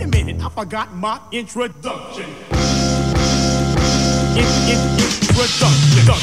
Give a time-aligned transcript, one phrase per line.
[0.00, 2.24] wait a minute, I forgot my introduction.
[4.36, 4.80] In, in,
[5.28, 6.14] introduction,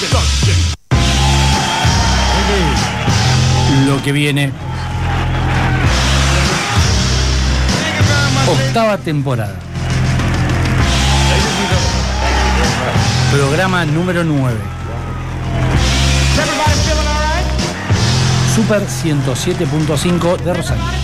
[0.00, 0.58] introduction.
[3.86, 4.52] Lo que viene.
[8.46, 9.54] Octava temporada.
[13.30, 14.56] Programa número 9.
[18.54, 20.97] Super 107.5 de Rosario.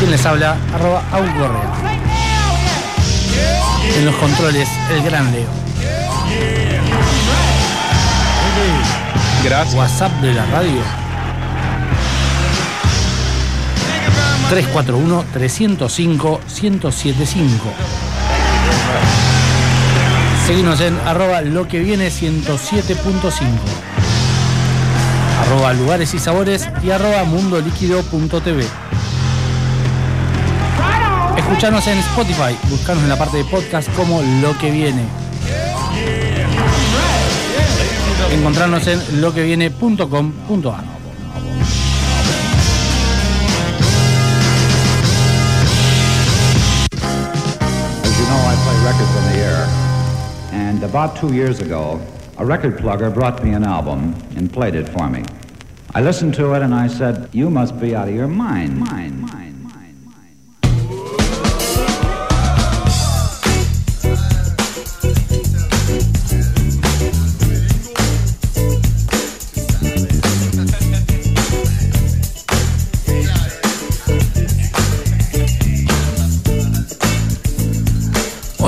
[0.00, 0.56] ¿Quién les habla?
[0.74, 1.74] Arroba Aun Correa.
[3.98, 5.50] En los controles, el gran Leo.
[9.44, 9.74] Gracias.
[9.74, 10.80] WhatsApp de la radio.
[14.50, 17.50] 341-305-1075.
[20.46, 23.42] Seguimos en arroba lo que viene 107.5.
[25.42, 28.64] Arroba lugares y sabores y arroba mundoliquido.tv.
[31.40, 35.04] Escuchanos en Spotify, buscanos en la parte de podcast como lo que viene.
[38.30, 40.84] Encontrarnos en loqueviene.com.ar.
[48.02, 49.66] As you know, I play records on the air.
[50.52, 51.98] And about two years ago,
[52.36, 55.22] a record plugger brought me an album and played it for me.
[55.94, 59.29] I listened to it and I said, You must be out of your mind, mind,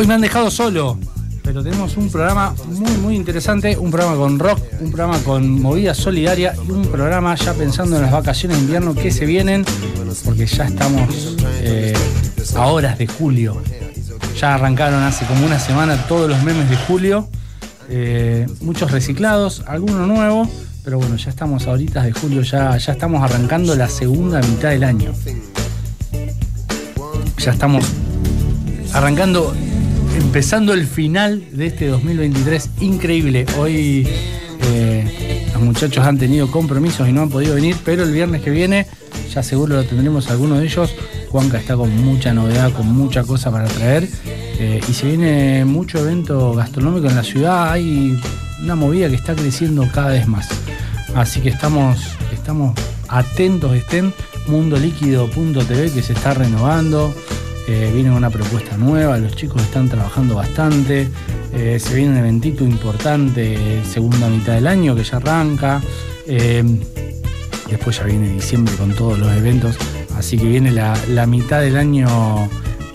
[0.03, 0.99] Hoy me han dejado solo,
[1.45, 5.95] pero tenemos un programa muy, muy interesante, un programa con rock, un programa con movida
[5.95, 9.65] solidaria y un programa ya pensando en las vacaciones de invierno que se vienen,
[10.25, 11.95] porque ya estamos eh,
[12.57, 13.63] a horas de julio.
[14.41, 17.29] Ya arrancaron hace como una semana todos los memes de julio,
[17.89, 20.49] eh, muchos reciclados, algunos nuevos,
[20.83, 24.71] pero bueno, ya estamos a horitas de julio, ya, ya estamos arrancando la segunda mitad
[24.71, 25.13] del año.
[27.39, 27.85] Ya estamos
[28.93, 29.55] arrancando,
[30.23, 33.45] empezando el final de este 2023 increíble.
[33.59, 34.09] Hoy
[34.65, 38.51] eh, los muchachos han tenido compromisos y no han podido venir, pero el viernes que
[38.51, 38.87] viene
[39.33, 40.95] ya seguro lo tendremos alguno de ellos.
[41.29, 44.09] Juanca está con mucha novedad, con mucha cosa para traer.
[44.59, 47.73] eh, y se viene mucho evento gastronómico en la ciudad.
[47.73, 48.17] Hay
[48.63, 50.49] una movida que está creciendo cada vez más.
[51.15, 51.99] Así que estamos,
[52.33, 52.75] estamos
[53.09, 54.15] atentos, estén
[54.47, 57.13] mundoliquido.tv que se está renovando.
[57.69, 61.09] Eh, viene una propuesta nueva, los chicos están trabajando bastante.
[61.55, 65.81] eh, se viene un eventito importante, segunda mitad del año que ya arranca.
[66.27, 66.65] eh,
[67.71, 69.77] después ya viene diciembre con todos los eventos.
[70.17, 72.07] Así que viene la, la mitad del año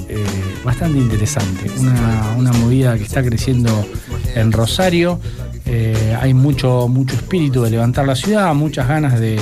[0.07, 0.23] eh,
[0.63, 1.69] bastante interesante.
[1.79, 3.85] Una, una movida que está creciendo
[4.35, 5.19] en Rosario.
[5.66, 9.38] Eh, hay mucho, mucho espíritu de levantar la ciudad, muchas ganas de,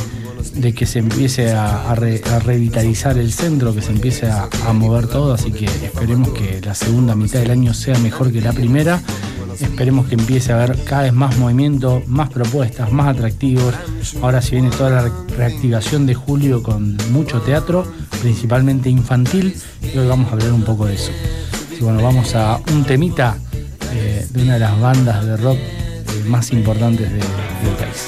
[0.56, 4.48] de que se empiece a, a re- a revitalizar el centro, que se empiece a,
[4.74, 8.54] mover todo, así que esperemos que la segunda mitad del año sea mejor que la
[8.54, 9.02] primera.
[9.60, 13.74] Esperemos que empiece a haber cada vez más movimiento, más propuestas, más atractivos.
[14.22, 17.86] Ahora se viene toda la re- reactivación de julio con mucho teatro,
[18.22, 21.12] principalmente infantil, y hoy vamos a hablar un poco de eso.
[21.80, 23.38] Y bueno, vamos a un temita
[23.94, 28.08] eh, de una de las bandas de rock eh, más importantes de- del país.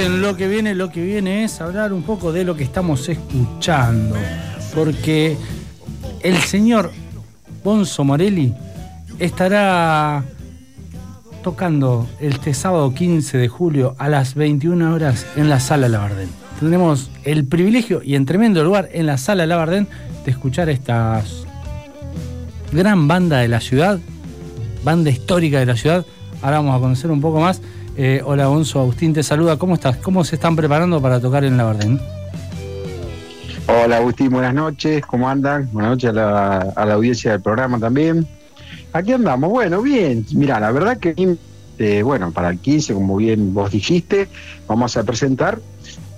[0.00, 0.74] En lo que viene.
[0.74, 4.16] Lo que viene es hablar un poco de lo que estamos escuchando.
[4.74, 5.36] Porque
[6.22, 6.90] el señor
[7.64, 8.52] Bonzo Morelli
[9.18, 10.24] estará
[11.42, 16.28] tocando este sábado 15 de julio a las 21 horas en la Sala Labardén.
[16.58, 19.88] Tendremos el privilegio y en tremendo lugar en la Sala Labardén
[20.24, 21.22] de escuchar esta
[22.72, 23.98] gran banda de la ciudad,
[24.84, 26.04] banda histórica de la ciudad.
[26.42, 27.62] Ahora vamos a conocer un poco más.
[27.98, 29.56] Eh, hola Bonzo, Agustín te saluda.
[29.56, 29.96] ¿Cómo estás?
[29.98, 31.98] ¿Cómo se están preparando para tocar en Labardén?
[33.68, 35.68] Hola Agustín, buenas noches, ¿cómo andan?
[35.72, 38.26] Buenas noches a la, a la audiencia del programa también.
[38.92, 40.24] Aquí andamos, bueno, bien.
[40.32, 41.36] Mira, la verdad que,
[41.78, 44.28] eh, bueno, para el 15, como bien vos dijiste,
[44.68, 45.58] vamos a presentar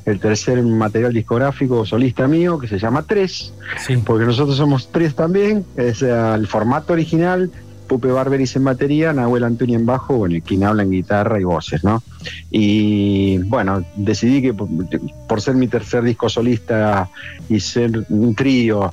[0.04, 3.52] el tercer material discográfico solista mío, que se llama Tres,
[3.87, 3.97] Sí.
[3.99, 7.50] porque nosotros somos tres también, es el formato original,
[7.88, 11.45] Pupe Barberis en batería, Nahuel Antonio en bajo, bueno, y quien habla en guitarra y
[11.45, 12.02] voces, ¿no?
[12.50, 17.09] Y bueno, decidí que por, ser mi tercer disco solista
[17.49, 18.92] y ser un trío,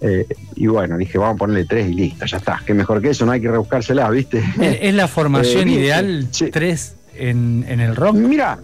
[0.00, 3.10] eh, y bueno, dije, vamos a ponerle tres y listo, ya está, que mejor que
[3.10, 4.42] eso, no hay que rebuscársela, ¿viste?
[4.60, 6.50] ¿Es la formación Eh, bien, ideal sí.
[6.50, 8.58] tres en, en el rock Mira,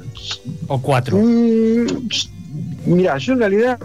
[0.69, 1.19] o cuatro?
[1.19, 1.87] Mm,
[2.87, 3.79] Mira, yo en realidad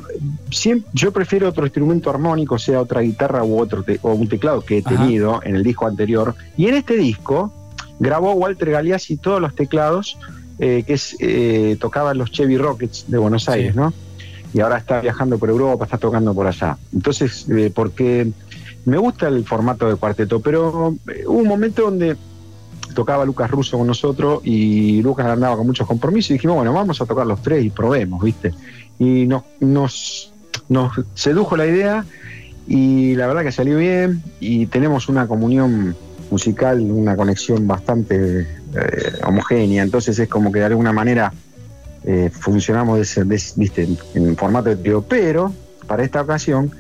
[0.52, 4.62] siempre, yo prefiero otro instrumento armónico, sea otra guitarra u otro te- o un teclado
[4.62, 4.98] que he Ajá.
[4.98, 6.34] tenido en el disco anterior.
[6.58, 7.54] Y en este disco
[8.00, 10.18] grabó Walter Galeazzi todos los teclados
[10.60, 13.52] eh, que es, eh, tocaba en los Chevy Rockets de Buenos Sí.
[13.52, 13.94] Aires, ¿no?
[14.54, 16.78] Y ahora está viajando por Europa, está tocando por allá.
[16.94, 18.28] Entonces, eh, porque
[18.86, 22.16] me gusta el formato de cuarteto, pero eh, hubo un momento donde
[22.98, 27.00] tocaba Lucas Russo con nosotros y Lucas andaba con muchos compromisos y dijimos, bueno, vamos
[27.00, 28.56] a tocar los tres y probemos, ¿viste?
[28.98, 30.34] Y nos, nos,
[30.68, 32.06] nos sedujo la idea
[32.68, 35.96] y la verdad que salió bien y tenemos una comunión
[36.32, 41.32] musical, una conexión bastante eh, homogénea, entonces es como que de alguna manera
[42.04, 43.88] eh, funcionamos de de ¿viste?
[44.16, 45.54] En formato de trío, pero
[45.86, 46.72] para esta ocasión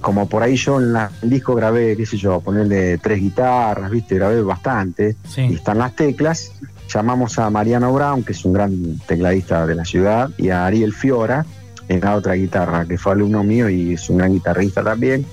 [0.00, 3.90] como por ahí yo en la- el disco grabé, qué sé yo, ponerle tres guitarras,
[3.90, 5.16] viste, grabé bastante,
[5.50, 6.52] y están las teclas,
[6.92, 10.92] llamamos a Mariano Brown, que es un gran tecladista de la ciudad, y a Ariel
[10.92, 11.44] Fiora
[11.88, 15.24] en la otra guitarra, que fue alumno mío y es un gran guitarrista también.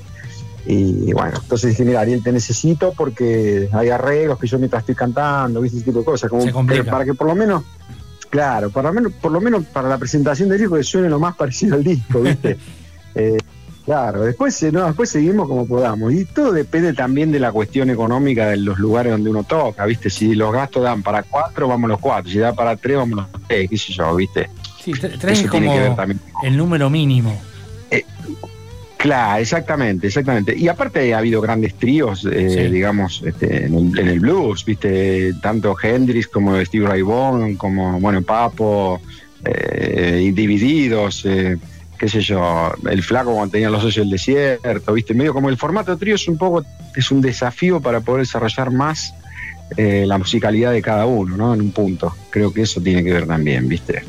[0.65, 4.95] Y bueno, entonces dije, mira, Ariel, te necesito porque hay arreglos que yo mientras estoy
[4.95, 6.43] cantando, viste, ese tipo de cosas, como
[6.91, 7.63] para que por lo menos,
[8.29, 11.19] claro, por lo menos, por lo menos para la presentación del disco que suene lo
[11.19, 12.57] más parecido al disco, viste.
[13.15, 13.38] Eh,
[13.88, 16.12] Claro, después, eh, no, después seguimos como podamos.
[16.13, 20.10] Y todo depende también de la cuestión económica de los lugares donde uno toca, ¿viste?
[20.10, 22.29] Si los gastos dan para cuatro, vamos los cuatro.
[22.29, 24.50] Si da para tres, vamos los tres, qué sé yo, ¿viste?
[24.84, 26.20] Sí, tre- tres es como que ver también.
[26.44, 27.34] el número mínimo.
[28.98, 30.58] Claro, exactamente, exactamente.
[30.58, 32.74] Y aparte ha habido grandes tríos, eh, Sí.
[32.74, 35.34] digamos, este, en, el, en el blues, ¿viste?
[35.41, 39.00] Tanto Hendrix como Steve Ray Vaughan, como, bueno, Papo,
[39.46, 41.58] eh, y Divididos, eh,
[41.97, 45.13] qué sé yo, el flaco cuando tenía los socios del desierto, ¿viste?
[45.13, 46.63] Medio como el formato de trío es un poco,
[46.95, 49.13] es un desafío para poder desarrollar más
[49.75, 51.53] eh, la musicalidad de cada uno, ¿no?
[51.53, 52.15] En un punto.
[52.29, 54.03] Creo que eso tiene que ver también, ¿viste?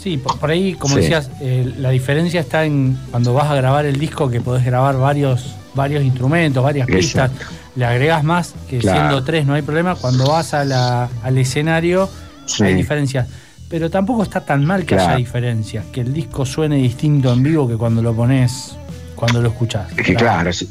[0.00, 1.00] Sí, por, por ahí, como Sí.
[1.00, 4.96] decías, eh, la diferencia está en cuando vas a grabar el disco que podés grabar
[4.98, 7.54] varios, varios instrumentos, varias pistas, Exacto.
[7.74, 8.98] le agregas más, que Claro.
[9.00, 9.96] siendo tres no hay problema.
[9.96, 12.08] Cuando vas a la- al escenario
[12.46, 12.62] Sí.
[12.62, 13.26] hay diferencias.
[13.68, 15.08] Pero tampoco está tan mal que Claro.
[15.10, 18.76] haya diferencias, que el disco suene distinto en vivo que cuando lo pones,
[19.16, 19.90] cuando lo escuchás.
[19.98, 20.68] Es que claro, sí,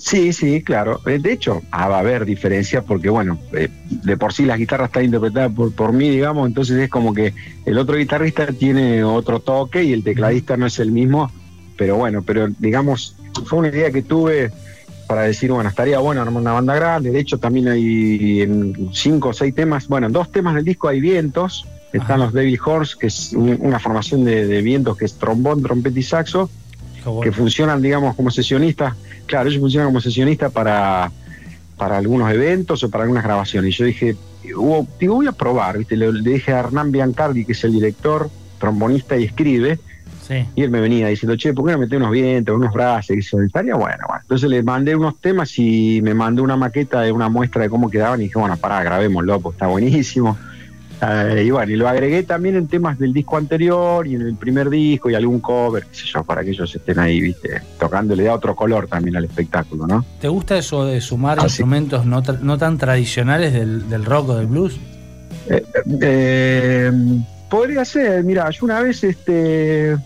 [0.00, 1.00] sí, sí, claro.
[1.06, 4.58] Eh, De hecho, ah, va a haber diferencias porque, bueno, eh, de por sí las
[4.58, 7.32] guitarras están interpretadas por, por mí, digamos, entonces es como que
[7.64, 11.30] el otro guitarrista tiene otro toque y el tecladista no es el mismo,
[11.76, 13.14] pero bueno, pero digamos,
[13.44, 14.50] fue una idea que tuve
[15.06, 17.10] para decir, bueno, estaría bueno armar una banda grande.
[17.10, 20.88] De hecho, también hay en cinco o seis temas, bueno, en dos temas del disco
[20.88, 21.66] hay vientos.
[21.92, 22.16] Están Ajá.
[22.18, 25.98] los Baby Horse, que es un- una formación de, de vientos que es trombón, trompeta
[25.98, 26.50] y saxo.
[27.02, 27.20] Bueno.
[27.22, 28.94] que funcionan, digamos, como sesionistas.
[29.24, 31.10] Claro, ellos funcionan como sesionistas para,
[31.78, 33.74] para algunos eventos o para algunas grabaciones.
[33.74, 34.16] Y yo dije,
[34.54, 35.96] hubo- digo, voy a probar, ¿viste?
[35.96, 38.28] Le, le dije a Hernán Biancardi, que es el director,
[38.58, 39.80] trombonista y escribe,
[40.28, 40.44] Sí.
[40.54, 43.10] y él me venía diciendo, che, ¿por qué no metés unos vientos, unos brazos?
[43.12, 44.20] Y dice, estaría bueno, bueno.
[44.20, 47.88] Entonces le mandé unos temas y me mandó una maqueta de una muestra de cómo
[47.90, 50.36] quedaban y dije, bueno, pará, grabémoslo, pues está buenísimo.
[51.02, 54.36] Eh, y bueno, y lo agregué también en temas del disco anterior y en el
[54.36, 58.14] primer disco y algún cover, qué sé yo, para que ellos estén ahí, viste, tocando,
[58.14, 60.04] le da otro color también al espectáculo, ¿no?
[60.20, 64.28] ¿Te gusta eso de sumar Ah, instrumentos no, tra- no tan tradicionales del, del rock
[64.30, 64.78] o del blues?
[66.02, 66.92] Eh,
[67.48, 69.96] podría ser, mira, yo una vez este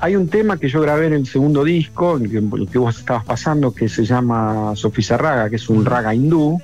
[0.00, 2.98] hay un tema que yo grabé en el segundo disco, el que, el que vos
[2.98, 6.58] estabas pasando, que se llama Sofisa Raga, que es un raga hindú.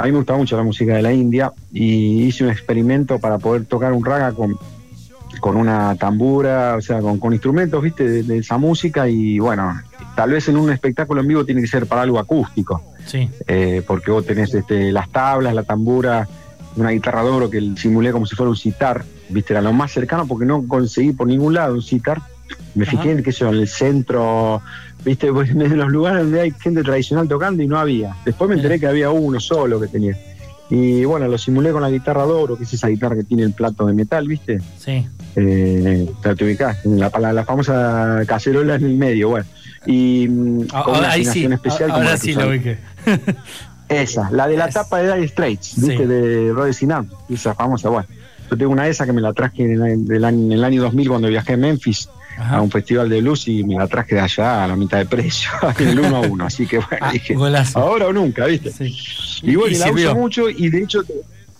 [0.00, 3.36] A mí me gusta mucho la música de la India y hice un experimento para
[3.36, 4.56] poder tocar un raga con,
[5.40, 9.78] con una tambura, o sea, con, con instrumentos, viste, de, de esa música y bueno,
[10.16, 13.28] tal vez en un espectáculo en vivo tiene que ser para algo acústico Sí.
[13.46, 16.26] eh, porque vos tenés este, las tablas, la tambura,
[16.76, 19.92] una guitarra de oro que simulé como si fuera un sitar, viste, era lo más
[19.92, 22.22] cercano porque no conseguí por ningún lado un sitar.
[22.74, 24.62] Me fijé en, qué sé yo, en el centro,
[25.04, 28.14] viste, pues, en los lugares donde hay gente tradicional tocando y no había.
[28.24, 30.16] Después me enteré que había uno solo que tenía.
[30.72, 33.42] Y bueno, lo simulé con la guitarra de oro, que es esa guitarra que tiene
[33.42, 34.60] el plato de metal, viste.
[34.78, 35.04] Sí.
[35.34, 39.46] Eh, te ubicás, la, la, la famosa cacerola en el medio, bueno.
[39.86, 41.44] Y mm, Ah, con una ahí sí.
[41.44, 41.88] especial.
[41.90, 42.78] como Ahora la que sí lo ubiqué.
[43.88, 45.88] Esa, la de la Es- tapa de Dire Straits, Sí.
[45.88, 46.06] ¿viste?
[46.06, 48.06] De Roddy Sinam, esa famosa, bueno.
[48.48, 51.08] Yo tengo una de esas que me la traje en el, en el año 2000
[51.08, 52.08] cuando viajé a Memphis
[52.40, 55.06] a un festival de blues y me la traje de allá a la mitad de
[55.06, 56.44] precio, en el uno a uno.
[56.46, 57.78] Así que bueno, Ah, dije, golazo.
[57.78, 58.70] ahora o nunca, ¿viste?
[58.72, 58.96] Sí.
[59.42, 61.02] Y bueno, Y la uso mucho y de hecho,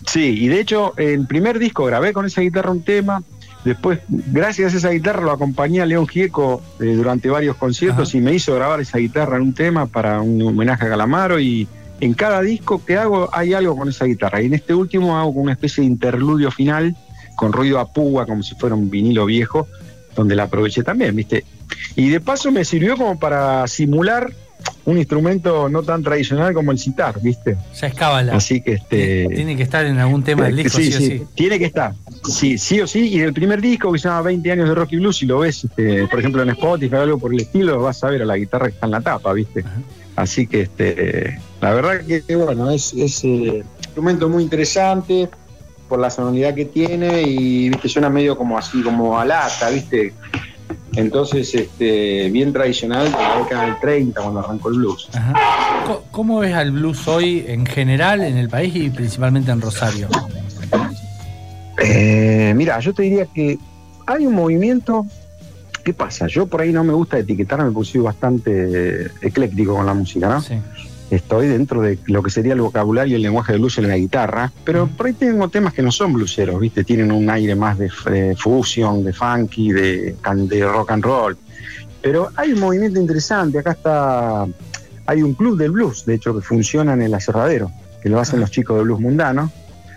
[0.07, 3.23] sí, y de hecho, el primer disco grabé con esa guitarra un tema.
[3.65, 8.17] Después, gracias a esa guitarra, lo acompañé a León Gieco eh, durante varios conciertos Ajá.
[8.19, 11.39] y me hizo grabar esa guitarra en un tema para un homenaje a Calamaro.
[11.39, 11.69] Y
[12.01, 14.41] en cada disco que hago hay algo con esa guitarra.
[14.41, 16.97] Y en este último hago una especie de interludio final
[17.37, 19.67] con ruido a púa, como si fuera un vinilo viejo,
[20.15, 21.45] donde la aproveché también, ¿viste?
[21.97, 24.33] Y de paso me sirvió como para simular
[24.85, 27.57] un instrumento no tan tradicional como el sitar, ¿viste?
[27.81, 28.35] Ya es cábala.
[28.35, 29.29] Así que este.
[29.35, 31.23] Tiene que estar en algún tema del disco, sí, o sí.
[31.35, 31.95] Tiene que estar.
[32.25, 33.09] Sí, sí o sí.
[33.09, 35.41] Y el primer disco que se llama 20 años de rock y blues, si lo
[35.41, 38.25] ves, este, por ejemplo, en Spotify o algo por el estilo, vas a ver a
[38.25, 39.61] la guitarra que está en la tapa, ¿viste?
[39.61, 39.81] Ajá.
[40.17, 45.31] Así que este, la verdad que bueno, es, es eh, un instrumento muy interesante
[45.91, 50.15] por la sonoridad que tiene y viste, suena medio como así, como a lata, ¿viste?
[50.95, 55.09] Entonces, este, bien tradicional de la década del 30 cuando arrancó el blues.
[55.13, 55.35] Ajá.
[56.13, 60.09] ¿Cómo ves al blues hoy en general en el país y principalmente en Rosario?
[61.83, 63.59] Eh, mira, yo te diría que
[64.07, 65.07] hay un movimiento.
[65.83, 66.29] ¿Qué pasa?
[66.29, 70.41] Yo por ahí no me gusta etiquetarme porque soy bastante ecléctico con la música, ¿no?
[70.41, 70.55] Sí.
[71.11, 73.97] Estoy dentro de lo que sería el vocabulario y el lenguaje de blues en la
[73.97, 76.85] guitarra, pero por ahí tengo temas que no son blueseros, ¿viste?
[76.85, 81.37] Tienen un aire más de, de fusion, de funky, de, de rock and roll.
[82.01, 83.59] Pero hay un movimiento interesante.
[83.59, 84.47] Acá está.
[85.07, 88.39] Hay un club del blues, de hecho, que funciona en el aserradero, que lo hacen
[88.39, 89.51] los chicos de blues mundano.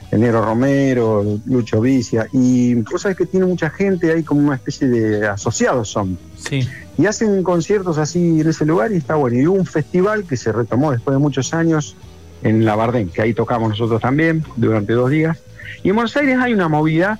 [0.09, 4.55] El Negro Romero, Lucho Vicia, y vos sabés que tiene mucha gente, hay como una
[4.55, 6.67] especie de asociados son, Sí.
[6.97, 9.37] Y hacen conciertos así en ese lugar y está bueno.
[9.39, 11.95] Y hubo un festival que se retomó después de muchos años
[12.43, 15.37] en La Bardén, que ahí tocamos nosotros también durante dos días.
[15.83, 17.19] Y en Buenos Aires hay una movida,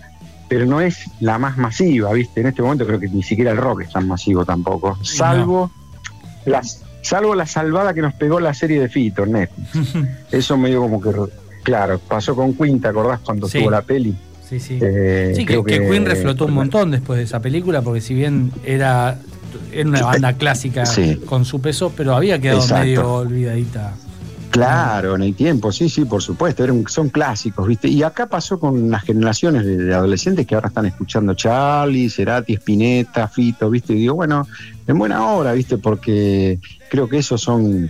[0.49, 2.41] pero no es la más masiva, ¿viste?
[2.41, 5.71] En este momento creo que ni siquiera el rock es tan masivo tampoco, salvo,
[6.45, 9.69] las, salvo la salvada que nos pegó la serie de Fito, Netflix.
[10.31, 11.09] Eso medio como que,
[11.63, 13.59] claro, pasó con Queen, ¿te acordás cuando Sí.
[13.59, 14.15] tuvo la peli?
[14.47, 14.77] Sí, sí.
[14.81, 18.51] Eh, Sí, que, que Queen reflotó un montón después de esa película, porque si bien
[18.65, 19.17] era,
[19.71, 21.17] era una banda clásica Sí.
[21.25, 22.83] con su peso, pero había quedado Exacto.
[22.85, 23.93] medio olvidadita.
[24.49, 27.87] Claro, en el tiempo, sí, sí, por supuesto, eran, son clásicos, ¿viste?
[27.87, 32.53] Y acá pasó con las generaciones de, de adolescentes que ahora están escuchando Charlie, Cerati,
[32.53, 33.93] Spinetta, Fito, ¿viste?
[33.93, 34.47] Y digo, bueno,
[34.85, 35.79] en buena hora, ¿viste?
[35.79, 37.89] Porque creo que esos son,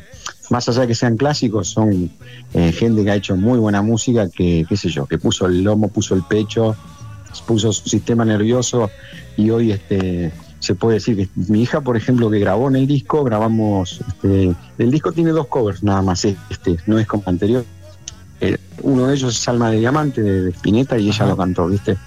[0.50, 2.10] más allá de que sean clásicos, son
[2.54, 5.64] eh, gente que ha hecho muy buena música, que, qué sé yo, que puso el
[5.64, 6.78] lomo, puso el pecho,
[7.46, 8.90] puso su sistema nervioso
[9.36, 10.32] y hoy este
[10.64, 14.56] se puede decir que mi hija, por ejemplo, que grabó en el disco, grabamos, este,
[14.78, 17.66] el disco tiene dos covers nada más, este, no es como anterior.
[18.40, 21.68] Eh, uno de ellos es Alma de Diamante de, de Spinetta y ella lo cantó,
[21.68, 21.98] ¿viste?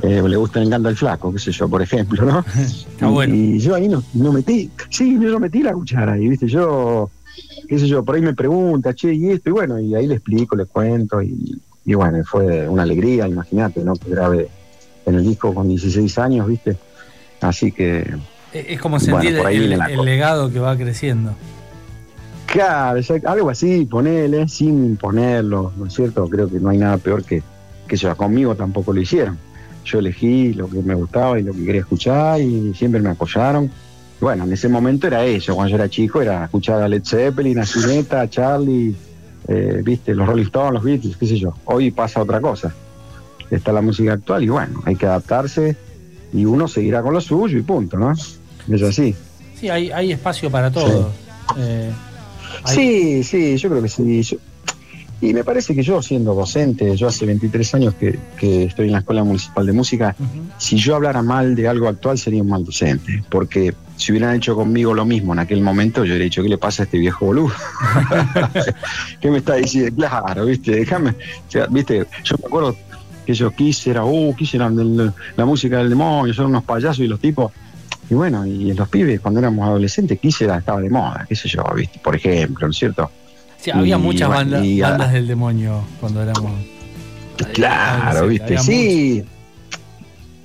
[0.00, 2.38] Eh, le gusta, le encanta el flaco, qué sé yo, por ejemplo, ¿no?
[2.58, 3.34] Está y, bueno.
[3.34, 6.48] y yo ahí no, no metí, sí, yo metí la cuchara ahí, ¿viste?
[6.48, 7.10] Yo,
[7.68, 10.14] qué sé yo, por ahí me pregunta, che, y esto, y bueno, y ahí le
[10.14, 13.92] explico, le cuento, y, y bueno, fue una alegría, imagínate, ¿no?
[13.94, 14.48] Que grabé
[15.04, 16.78] en el disco con 16 años, ¿viste?
[17.40, 18.14] Así que,
[18.52, 21.34] Es como sentir Bueno, el, legado que va creciendo.
[22.46, 26.28] Claro, algo así, ponele, sin imponerlo, ¿no es cierto?
[26.28, 27.42] Creo que no hay nada peor que
[27.90, 29.36] que eso, conmigo tampoco lo hicieron.
[29.84, 33.68] Yo elegí lo que me gustaba y lo que quería escuchar y siempre me apoyaron.
[34.20, 37.58] Bueno, en ese momento era eso, cuando yo era chico era escuchar a Led Zeppelin,
[37.58, 38.94] a Spinetta, a Charlie,
[39.48, 41.54] eh, viste, los Rolling Stones, los Beatles, qué sé yo.
[41.64, 42.72] Hoy pasa otra cosa.
[43.50, 45.76] Está la música actual y bueno, hay que adaptarse
[46.32, 48.12] y uno seguirá con lo suyo y punto, ¿no?
[48.12, 49.14] Es así.
[49.58, 51.10] Sí, hay, hay espacio para todo.
[51.58, 51.90] Eh,
[52.64, 54.22] hay- Sí, sí, yo creo que sí.
[54.22, 54.36] Yo-
[55.22, 58.92] y me parece que yo, siendo docente, yo hace 23 años que, que estoy en
[58.92, 60.16] la Escuela Municipal de Música,
[60.56, 64.54] si yo hablara mal de algo actual sería un mal docente, porque si hubieran hecho
[64.54, 67.26] conmigo lo mismo en aquel momento, yo hubiera dicho, ¿qué le pasa a este viejo
[67.26, 67.52] boludo?
[69.20, 69.94] ¿Qué me está diciendo?
[70.08, 72.76] Claro, viste, déjame, o sea, viste, yo me acuerdo
[73.30, 77.20] que ellos quisieran, uh, quisieran del- la música del demonio, son unos payasos y los
[77.20, 77.52] tipos,
[78.08, 81.62] y bueno, y los pibes cuando éramos adolescentes, quisiera estaba de moda, qué sé yo,
[81.76, 83.08] viste, por ejemplo, ¿no es cierto?
[83.58, 86.52] Sí, había y muchas bandas, y, bandas del demonio cuando éramos.
[87.54, 89.24] Claro, viste, sí.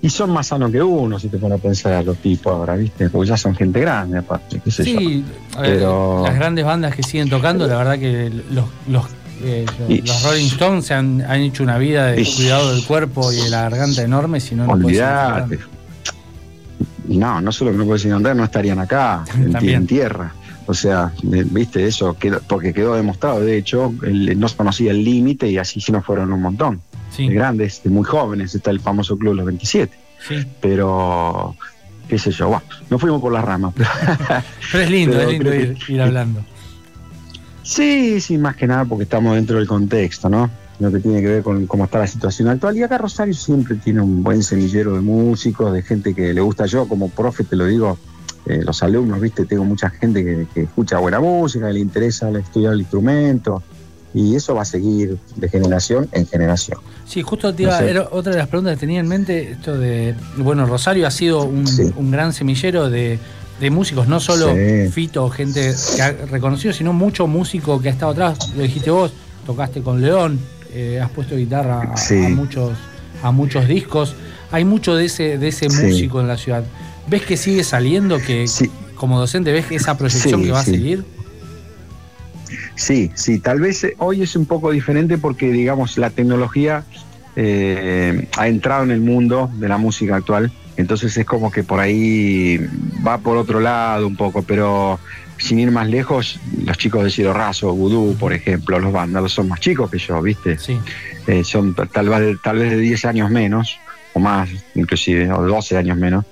[0.01, 3.09] Y son más sanos que uno, si te pones a pensar los tipos ahora, viste,
[3.09, 4.99] porque ya son gente grande, aparte, qué sé yo.
[4.99, 5.25] Sí,
[5.57, 9.05] a ver, Pero- las grandes bandas que siguen tocando, la verdad que los, los,
[9.43, 12.83] eh, Y- los Rolling Stones se han, han hecho una vida de Y- cuidado del
[12.85, 14.87] cuerpo y de la garganta enorme, si no, no.
[17.07, 20.33] Y no, no solo que no puedes encontrar, no estarían acá, en, tierra.
[20.67, 24.91] O sea, de- viste, eso, quedó- porque quedó demostrado, de hecho, el- no se conocía
[24.91, 26.81] el límite y así sí nos fueron un montón.
[27.15, 29.95] Sí, De grandes, de muy jóvenes, está el famoso Club Los 27.
[30.27, 30.43] sí.
[30.59, 31.55] Pero,
[32.09, 33.73] qué sé yo, bueno, nos fuimos por las ramas.
[33.77, 33.89] pero-
[34.71, 36.43] Pero es lindo, Pero es lindo creo ir, que- ir hablando.
[37.65, 40.49] Sí, sí, más que nada porque estamos dentro del contexto, ¿no?
[40.79, 42.77] Lo que tiene que ver con cómo está la situación actual.
[42.77, 46.65] Y acá Rosario siempre tiene un buen semillero de músicos, de gente que le gusta.
[46.67, 47.97] Yo, como profe, te lo digo,
[48.45, 49.45] eh, los alumnos, ¿viste?
[49.45, 53.63] Tengo mucha gente que, que escucha buena música, que le interesa estudiar el instrumento.
[54.13, 56.77] Y eso va a seguir de generación en generación.
[57.05, 57.89] Sí, justo te iba, No sé.
[57.89, 61.43] era otra de las preguntas que tenía en mente, esto de, bueno, Rosario ha sido
[61.45, 61.91] un, Sí.
[61.97, 63.17] un gran semillero de,
[63.59, 64.91] de músicos, no solo Sí.
[64.91, 69.13] Fito, gente que ha reconocido, sino mucho músico que ha estado atrás, lo dijiste vos,
[69.45, 70.39] tocaste con León,
[70.73, 72.23] eh, has puesto guitarra a, Sí.
[72.25, 72.77] a muchos,
[73.23, 74.15] a muchos discos,
[74.51, 75.85] hay mucho de ese, de ese Sí.
[75.85, 76.63] músico en la ciudad.
[77.07, 78.45] ¿Ves que sigue saliendo, que
[78.95, 81.05] como docente ves esa proyección que va a seguir?
[82.75, 86.83] Sí, sí, tal vez eh, hoy es un poco diferente porque, digamos, la tecnología
[87.37, 91.79] eh, ha entrado en el mundo de la música actual, entonces es como que por
[91.79, 92.59] ahí
[93.05, 94.99] va por otro lado un poco, pero
[95.37, 99.49] sin ir más lejos, los chicos de Cielo Raso, Vudú, por ejemplo, los vándalos son
[99.49, 100.57] más chicos que yo, ¿viste?
[100.57, 100.79] Sí,
[101.27, 103.79] Eh, son tal vez, tal vez de 10 años menos,
[104.13, 106.23] o más, inclusive, o 12 años menos,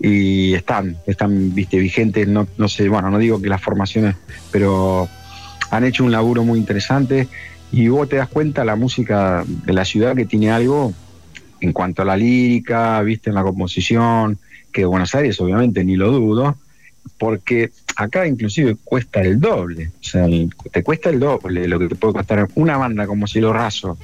[0.00, 4.16] y están, están, viste, vigentes, no, no sé, bueno, no digo que las formaciones,
[4.50, 5.08] pero
[5.70, 7.28] han hecho un laburo muy interesante
[7.70, 10.92] y vos te das cuenta la música de la ciudad que tiene algo
[11.60, 14.38] en cuanto a la lírica, viste, en la composición,
[14.72, 16.56] que Buenos Aires obviamente ni lo dudo,
[17.18, 20.26] porque acá inclusive cuesta el doble, o sea,
[20.72, 23.98] te cuesta el doble lo que te puede costar una banda como Cielo Raso,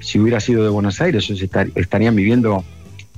[0.00, 2.64] si hubiera sido de Buenos Aires, ellos estar- estarían viviendo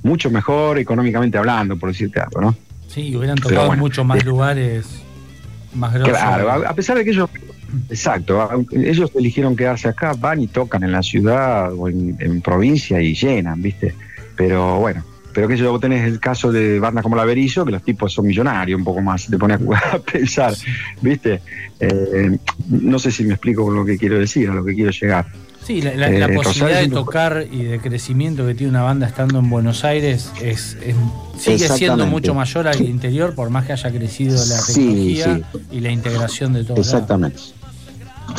[0.03, 2.55] mucho mejor económicamente hablando, por decirte algo, ¿no?
[2.87, 4.87] sí, hubieran tocado en bueno, muchos más lugares
[5.73, 6.09] más grosos.
[6.09, 7.29] Claro, a, pesar de que ellos,
[7.89, 12.99] exacto, ellos eligieron quedarse acá, van y tocan en la ciudad o en, en provincia
[13.01, 13.93] y llenan, ¿viste?
[14.35, 15.03] Pero bueno,
[15.39, 18.11] pero que yo vos tenés el caso de bandas como La Berizo, que los tipos
[18.11, 20.53] son millonarios un poco más, te pones a, a pensar,
[21.01, 21.39] ¿viste?
[21.79, 24.91] Eh, no sé si me explico con lo que quiero decir, a lo que quiero
[24.91, 25.27] llegar.
[25.65, 29.07] Sí, la, la- Eh, la posibilidad de tocar y de crecimiento que tiene una banda
[29.07, 30.97] estando en Buenos Aires es, es-
[31.37, 35.79] sigue siendo mucho mayor al interior, por más que haya crecido la Sí, tecnología y
[35.79, 36.75] la integración de todo.
[36.81, 37.39] Exactamente.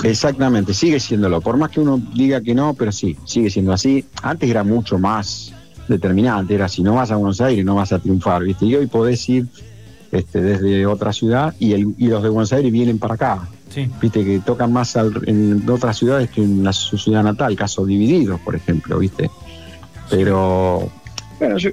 [0.04, 1.40] Exactamente, sigue siéndolo.
[1.40, 4.04] Por más que uno diga que no, pero sí, sigue siendo así.
[4.22, 5.54] Antes era mucho más
[5.90, 8.64] determinante, era si no vas a Buenos Aires no vas a triunfar, ¿viste?
[8.66, 9.46] Y hoy podés ir
[10.12, 13.48] este, desde otra ciudad y, el- y los de Buenos Aires vienen para acá.
[13.68, 17.54] Sí, Viste que tocan más al- en otras ciudades que en la, su ciudad natal,
[17.54, 19.30] caso divididos, por ejemplo, ¿viste?
[20.08, 20.90] Pero,
[21.38, 21.70] bueno, yo,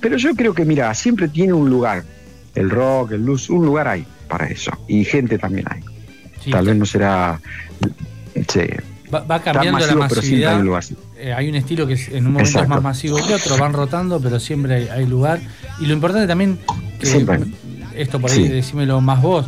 [0.00, 2.02] pero yo creo que, mira, siempre tiene un lugar.
[2.54, 4.72] El rock, el blues, un lugar hay para eso.
[4.88, 5.80] Y gente también hay.
[6.42, 6.50] sí.
[6.50, 7.40] Tal vez no será
[8.48, 8.60] sí,
[9.12, 10.60] Va, va cambiando masivo, la masividad.
[10.60, 10.96] hay.
[11.18, 13.72] Eh, hay un estilo que es- en un momento es más masivo que otro, van
[13.72, 15.40] rotando, pero siempre hay, hay lugar.
[15.80, 16.58] Y lo importante también,
[17.00, 17.26] que
[17.96, 18.48] esto por ahí Sí.
[18.48, 19.46] decímelo más vos,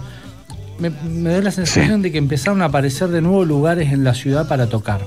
[0.79, 4.15] me, me da la sensación de que empezaron a aparecer de nuevo lugares en la
[4.15, 5.03] ciudad para tocar.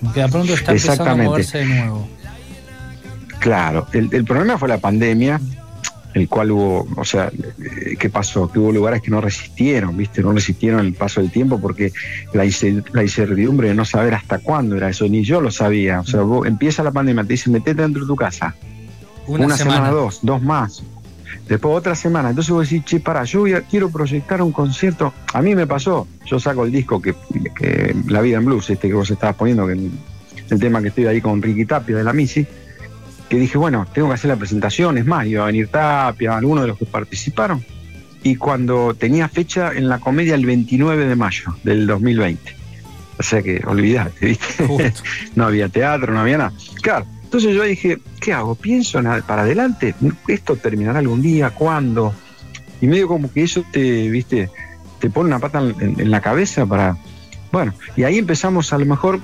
[0.00, 2.08] Como que de pronto está empezando a moverse de nuevo.
[3.38, 5.40] Claro, el, el problema fue la pandemia,
[6.18, 8.50] el cual hubo, o sea, eh, ¿qué pasó?
[8.50, 10.22] Que hubo lugares que no resistieron, ¿viste?
[10.22, 11.92] No resistieron el paso del tiempo porque
[12.32, 16.00] la, ince- la incertidumbre de no saber hasta cuándo era eso, ni yo lo sabía.
[16.00, 18.54] O sea, vos, empieza la pandemia, te dicen, metete dentro de tu casa.
[19.26, 19.90] Una, semana.
[19.90, 20.82] dos, dos más.
[21.48, 22.30] Después otra semana.
[22.30, 25.12] Entonces vos decís, che, para, yo voy a- quiero proyectar un concierto.
[25.32, 27.14] A mí me pasó, yo saco el disco que,
[27.56, 29.90] que La Vida en Blues, este que vos estabas poniendo, que el,
[30.50, 32.46] el tema que estoy ahí con Ricky Tapia de la Misi,
[33.28, 36.62] que dije, bueno, tengo que hacer la presentación, es más, iba a venir Tapia, algunos
[36.64, 37.64] de los que participaron.
[38.22, 42.56] Y cuando tenía fecha en la comedia el 29 de mayo del 2020.
[43.18, 44.92] O sea que olvidate, ¿viste?
[45.34, 46.52] No había teatro, no había nada.
[46.82, 48.54] Claro, entonces yo dije, ¿qué hago?
[48.54, 49.94] ¿Pienso en- para adelante?
[50.26, 51.50] ¿Esto terminará algún día?
[51.50, 52.12] ¿Cuándo?
[52.80, 54.48] Y medio como que eso te, viste,
[55.00, 56.96] te pone una pata en, en la cabeza para...
[57.52, 59.20] Bueno, y ahí empezamos a lo mejor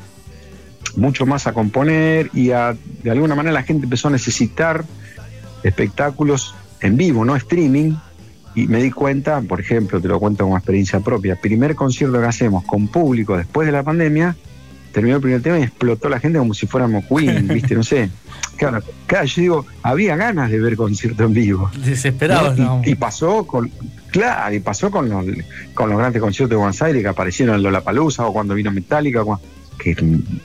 [0.96, 4.84] mucho más a componer y a, de alguna manera la gente empezó a necesitar
[5.62, 7.94] espectáculos en vivo, no streaming.
[8.56, 12.26] Y me di cuenta, por ejemplo, te lo cuento como experiencia propia, primer concierto que
[12.26, 14.36] hacemos con público después de la pandemia,
[14.92, 17.74] terminó el primer tema y explotó la gente como si fuéramos Queen, ¿viste?
[17.74, 18.10] No sé.
[18.56, 21.68] Claro, claro, yo digo, había ganas de ver concierto en vivo.
[21.84, 22.80] Desesperados, ¿no?
[22.84, 23.72] Y, y pasó con,
[24.12, 25.24] claro, y pasó con los,
[25.74, 29.22] con los grandes conciertos de Buenos Aires que aparecieron en Lollapalooza o cuando vino Metallica,
[29.22, 29.40] cua-
[29.78, 29.96] que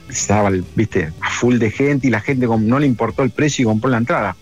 [0.08, 3.66] estaba, viste, a full de gente y la gente no le importó el precio y
[3.66, 4.36] compró la entrada.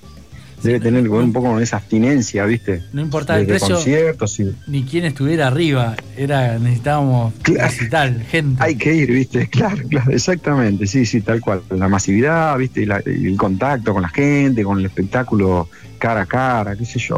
[0.63, 5.05] Debe tener un poco esa abstinencia, viste, No importaba el precio conciertos y ni quién
[5.05, 5.95] estuviera arriba.
[6.17, 7.71] Era, necesitábamos Claro.
[7.71, 8.61] visitar gente.
[8.61, 11.63] hay que ir, viste, claro, claro, exactamente, sí, sí, tal cual.
[11.71, 16.27] La masividad, viste, y, la- el contacto con la gente, con el espectáculo cara a
[16.27, 17.17] cara, qué sé yo.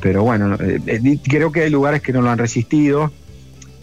[0.00, 3.12] Pero bueno, eh, eh, creo que hay lugares que no lo han resistido,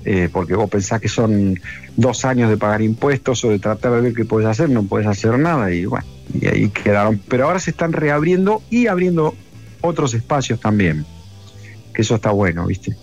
[0.06, 1.60] eh, porque vos pensás que son
[1.98, 5.08] dos años de pagar impuestos o de tratar de ver qué puedes hacer, no puedes
[5.08, 7.20] hacer nada y bueno, y ahí quedaron.
[7.28, 9.36] Pero ahora se están reabriendo y abriendo
[9.82, 11.06] otros espacios también,
[11.94, 12.96] que eso está bueno, viste,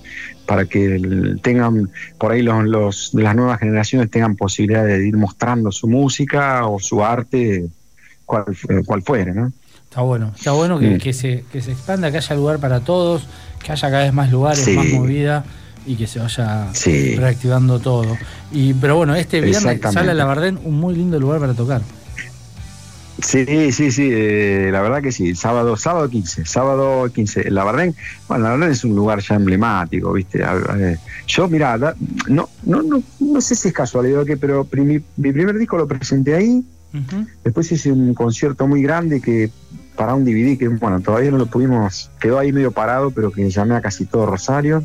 [0.47, 5.73] para que tengan por ahí los, los- las nuevas generaciones tengan posibilidad de ir mostrando
[5.73, 7.67] su música o su arte,
[8.25, 9.53] cual, eh, cual fuere, ¿no?
[9.85, 10.99] Está bueno, está bueno que, Mm.
[10.99, 13.27] que se, que se expanda, que haya lugar para todos,
[13.65, 14.73] que haya cada vez más lugares, Sí.
[14.77, 15.45] más movida
[15.87, 17.14] y que se vaya Sí.
[17.16, 18.16] reactivando todo.
[18.53, 21.83] Y, pero bueno, este viernes sale a la Bardén un muy lindo lugar para tocar.
[23.22, 27.94] Sí, sí, sí, eh, la verdad que sí, sábado, sábado 15, sábado 15, la Bardén,
[28.29, 30.44] bueno, la Bardén es un lugar ya emblemático, ¿viste?
[30.44, 30.94] A-
[31.27, 31.79] yo, mira,
[32.29, 35.79] no, no, no, no sé si es casualidad o qué, pero mi, mi primer disco
[35.79, 36.62] lo presenté ahí.
[37.44, 39.51] Después hice un concierto muy grande que
[39.96, 43.51] para un DVD que, bueno, todavía no lo pudimos, quedó ahí medio parado, pero que
[43.51, 44.83] llamé a casi todo Rosario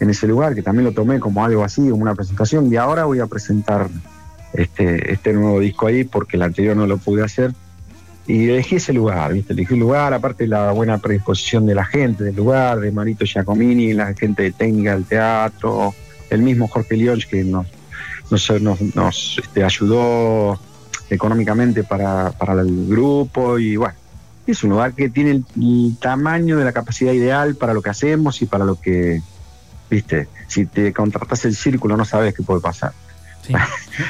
[0.00, 3.04] en ese lugar, que también lo tomé como algo así, como una presentación, y ahora
[3.04, 3.88] voy a presentar
[4.52, 7.52] este, este nuevo disco ahí porque el anterior no lo pude hacer.
[8.26, 9.52] Y elegí ese lugar, ¿viste?
[9.52, 13.24] Elegí el lugar, aparte de la buena predisposición de la gente del lugar, de Marito
[13.24, 15.94] Giacomini, la gente de técnica del teatro,
[16.30, 17.66] el mismo Jorge Lionch que nos,
[18.30, 20.58] nos, nos, nos, este, ayudó
[21.08, 23.94] económicamente para, para el grupo y bueno,
[24.44, 27.90] es un lugar que tiene el, el tamaño de la capacidad ideal para lo que
[27.90, 29.22] hacemos y para lo que,
[29.90, 32.92] viste, si te contratas el círculo no sabes qué puede pasar.
[33.46, 33.52] Sí,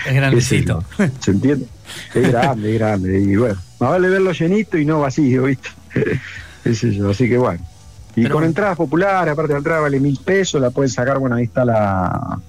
[0.07, 0.83] es grandecito.
[1.21, 1.67] ¿Se entiende?
[2.15, 3.21] Es grande, es grande.
[3.21, 5.69] Y bueno, más vale verlo llenito y no vacío, ¿viste?
[6.65, 7.61] Es eso, así que bueno.
[8.17, 8.47] Y Pero con bueno.
[8.49, 12.41] entradas populares, aparte la entrada vale mil pesos, la pueden sacar, bueno, ahí está la.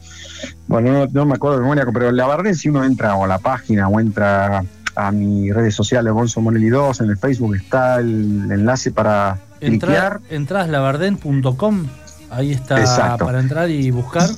[0.65, 3.27] Bueno, no, no me acuerdo de memoria, pero la Bardén, si uno entra o a
[3.27, 4.63] la página o entra
[4.95, 9.87] a mis redes sociales, Gonzo Monelli 2, en el Facebook está el enlace para Entra,
[9.89, 10.19] cliquear.
[10.31, 11.85] entras lavarden.com,
[12.29, 13.25] ahí está Exacto.
[13.25, 14.29] para entrar y buscar.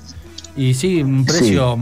[0.55, 1.77] Y sí, un precio,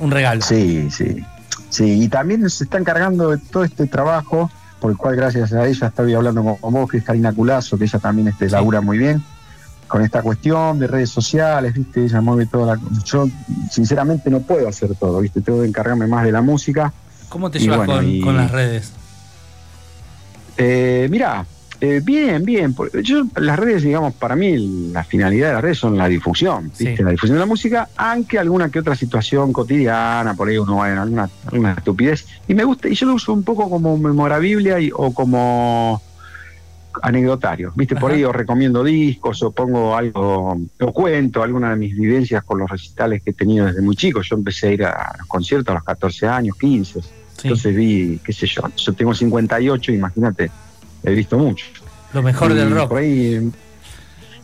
[0.00, 0.42] un regalo.
[0.42, 1.24] Sí, sí.
[1.68, 5.66] Sí, y también se está encargando de todo este trabajo, por el cual gracias a
[5.66, 8.52] ella estoy hablando con, vos, que es Karina Culazo, que ella también este, Sí.
[8.52, 9.22] labura muy bien
[9.88, 12.04] con esta cuestión de redes sociales, ¿viste?
[12.04, 12.80] Ella mueve toda la...
[13.04, 13.28] Yo,
[13.70, 15.40] sinceramente, no puedo hacer todo, ¿viste?
[15.40, 16.92] Tengo que encargarme más de la música.
[17.28, 18.92] ¿Cómo te llevas bueno, con, y- con las redes?
[20.56, 21.46] Eh, mirá,
[21.80, 22.74] eh, bien, bien.
[23.02, 26.96] Yo, las redes, digamos, para mí la finalidad de las redes son la difusión, ¿viste?
[26.96, 27.02] Sí.
[27.02, 30.90] La difusión de la música, aunque alguna que otra situación cotidiana, por ahí uno va
[30.90, 32.26] en alguna, alguna estupidez.
[32.48, 36.00] Y me gusta, y yo lo uso un poco como memorabilia y, o como
[37.02, 37.94] anecdotario, ¿viste?
[37.94, 38.16] Por Ajá.
[38.16, 42.70] ahí os recomiendo discos o pongo algo, o cuento alguna de mis vivencias con los
[42.70, 44.22] recitales que he tenido desde muy chico.
[44.22, 47.02] Yo empecé a ir a los conciertos a los 14 años, 15.
[47.02, 47.08] Sí,
[47.42, 50.50] Entonces vi, qué sé yo, yo tengo 58, imagínate,
[51.06, 51.66] he visto mucho.
[52.12, 52.88] lo mejor del rock.
[52.88, 53.50] Por ahí,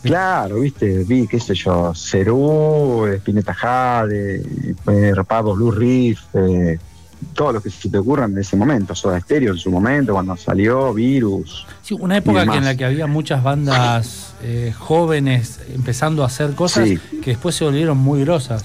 [0.03, 4.43] claro, viste, vi, qué sé yo, Cerú, Spinetta Jade,
[4.89, 6.79] eh, Pablo Blue Riff, eh,
[7.35, 10.37] todos los que se te ocurran de ese momento, Soda Stereo en su momento, cuando
[10.37, 11.67] salió, Virus.
[11.83, 16.55] Sí, una época que en la que había muchas bandas eh, jóvenes empezando a hacer
[16.55, 16.99] cosas Sí.
[17.23, 18.65] que después se volvieron muy grosas.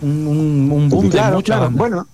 [0.00, 1.78] Un, un, un boom de Claro, muchas claro, bandas.
[1.78, 2.06] bueno.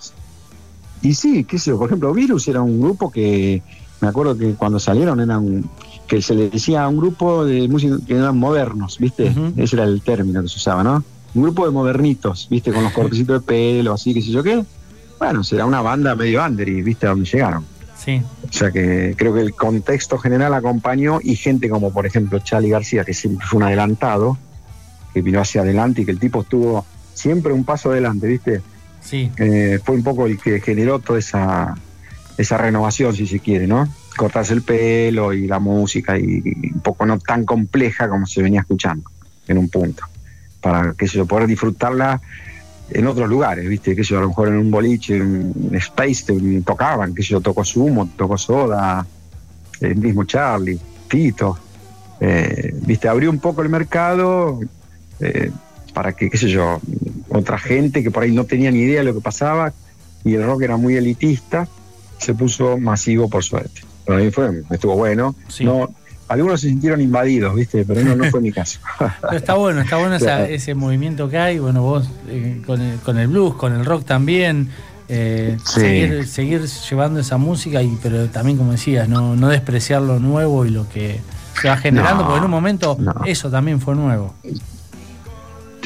[1.00, 3.62] Y sí, qué sé yo, por ejemplo, Virus era un grupo que,
[4.00, 5.64] me acuerdo que cuando salieron eran,
[6.06, 9.34] que se le decía a un grupo de música que eran modernos, ¿viste?
[9.56, 11.02] Ese era el término que se usaba, ¿no?
[11.34, 12.72] Un grupo de modernitos, ¿viste?
[12.72, 14.64] Con los cortecitos de pelo, así, qué sé yo qué.
[15.18, 17.64] Bueno, será una banda medio under y viste a dónde llegaron.
[17.96, 22.38] Sí, O sea que creo que el contexto general acompañó y gente como por ejemplo
[22.38, 24.38] Charlie García, que siempre fue un adelantado,
[25.12, 28.62] que miró hacia adelante y que el tipo estuvo siempre un paso adelante, ¿viste?
[29.00, 29.32] sí.
[29.38, 31.74] Eh, fue un poco el que generó toda esa,
[32.38, 33.88] esa renovación, si se quiere, ¿no?
[34.16, 36.40] Cortarse el pelo y la música y,
[36.72, 39.10] un poco no tan compleja como se venía escuchando
[39.48, 40.04] en un punto,
[40.60, 42.20] para que se poder disfrutarla
[42.90, 43.94] en otros lugares, ¿viste?
[43.94, 47.64] Que yo a lo mejor en un boliche, en Space te- tocaban, que yo tocó
[47.64, 49.04] Sumo, tocó Soda,
[49.80, 51.58] el mismo Charlie, Tito,
[52.20, 53.08] eh, ¿viste?
[53.08, 54.60] Abrió un poco el mercado
[55.20, 55.50] eh,
[55.92, 56.80] para que, qué sé yo,
[57.30, 59.72] otra gente que por ahí no tenía ni idea de lo que pasaba
[60.24, 61.68] y el rock era muy elitista,
[62.18, 63.82] se puso masivo por suerte.
[64.04, 65.34] Para mí fue, estuvo bueno.
[65.48, 65.64] Sí.
[65.64, 65.88] No,
[66.28, 67.84] algunos se sintieron invadidos, ¿viste?
[67.84, 68.80] Pero no, no fue mi caso.
[69.22, 71.58] Pero está bueno, está bueno esa- ese movimiento que hay.
[71.58, 74.68] Bueno, vos eh, con, el, con el blues, con el rock también.
[75.08, 75.80] eh, Sí.
[75.80, 80.66] seguir, seguir llevando esa música, y pero también, como decías, no, no despreciar lo nuevo
[80.66, 81.20] y lo que
[81.60, 83.14] se va generando, No, porque en un momento no.
[83.24, 84.34] eso también fue nuevo.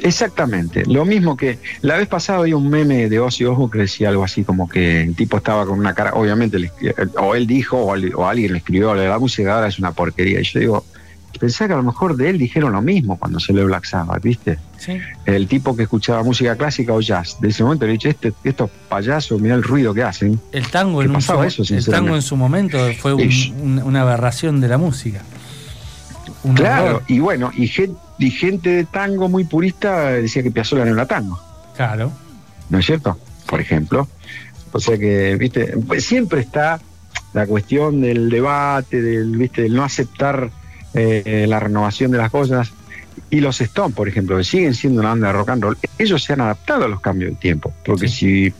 [0.02, 4.08] Exactamente, lo mismo que la vez pasada había un meme de Ozzy Osbourne que decía
[4.08, 6.70] algo así como que el tipo estaba con una cara, obviamente, le
[7.18, 10.40] o él dijo o, al- o alguien le escribió, la música ahora es una porquería.
[10.40, 10.84] Y yo digo,
[11.38, 14.22] pensé que a lo mejor de él dijeron lo mismo cuando se le Black Sabbath,
[14.22, 14.58] ¿viste?
[14.76, 14.98] ¿sí?
[15.24, 18.70] El tipo que escuchaba música clásica o jazz, de ese momento le dije, este, estos
[18.88, 20.38] payasos, mirá el ruido que hacen.
[20.52, 24.02] El tango, ¿Qué en, un su, eso, el tango en su momento fue un- una
[24.02, 25.20] aberración de la música.
[26.44, 27.02] Un Claro, horror.
[27.08, 31.06] y bueno, y, gen- y gente de tango muy purista decía que Piazzolla no era
[31.06, 31.38] tango.
[31.76, 32.12] Claro.
[32.70, 33.18] ¿no es cierto?
[33.46, 34.08] Por ejemplo.
[34.72, 36.80] O sea que, viste, siempre está
[37.34, 40.50] la cuestión del debate, del, viste, del no aceptar
[40.94, 42.72] eh, la renovación de las cosas.
[43.28, 46.22] Y los Stones, por ejemplo, que siguen siendo una banda de rock and roll, ellos
[46.24, 47.72] se han adaptado a los cambios del tiempo.
[47.84, 48.52] Porque si,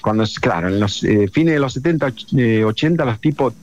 [0.00, 3.54] cuando, claro, en los eh, fines de los 70, och- eh, 80, los tipos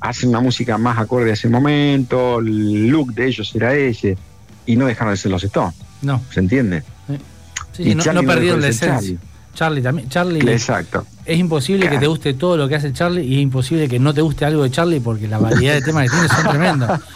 [0.00, 4.16] hacen una música más acorde a ese momento, el look de ellos era ese,
[4.68, 6.82] y no dejaron de ser los Stones, No, ¿se entiende?
[7.72, 9.18] sí, Y no, no perdieron la esencia.
[9.54, 10.08] Charlie, también.
[10.08, 11.04] Charlie Exacto.
[11.24, 14.14] es imposible que te guste todo lo que hace Charlie y es imposible que no
[14.14, 17.00] te guste algo de Charlie porque la variedad de temas que tiene son tremendos.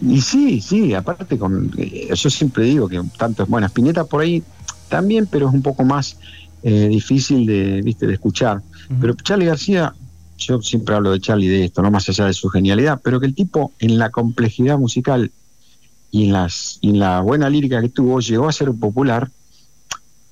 [0.00, 4.20] Y sí, sí, aparte con eh, yo siempre digo que tanto es buena Spinetta por
[4.20, 4.44] ahí
[4.88, 6.16] también, pero es un poco más
[6.62, 8.62] eh, difícil de, viste, de escuchar.
[9.00, 9.92] Pero Charlie García,
[10.38, 13.26] yo siempre hablo de Charlie de esto, no más allá de su genialidad, pero que
[13.26, 15.32] el tipo en la complejidad musical
[16.10, 19.30] y en las y en la buena lírica que tuvo llegó a ser popular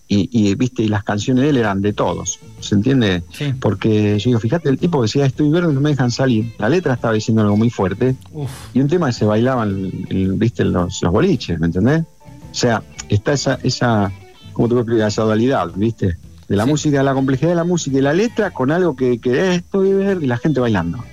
[0.08, 3.24] y, y, viste y las canciones de él eran de todos, ¿se entiende?
[3.32, 3.52] Sí.
[3.60, 6.54] Porque yo digo, fíjate, el tipo decía estoy verde, no me dejan salir.
[6.58, 9.90] La letra estaba diciendo algo muy fuerte Uf, y un tema que se bailaban,
[10.38, 12.02] viste, los, los boliches, ¿me entendés?
[12.02, 14.12] O sea, está esa, esa,
[14.52, 15.08] ¿cómo te explicar?
[15.08, 16.16] Esa dualidad, ¿viste?
[16.48, 16.70] De la Sí.
[16.70, 19.92] música, la complejidad de la música y la letra con algo que, que eh, estoy
[19.92, 21.04] verde y la gente bailando.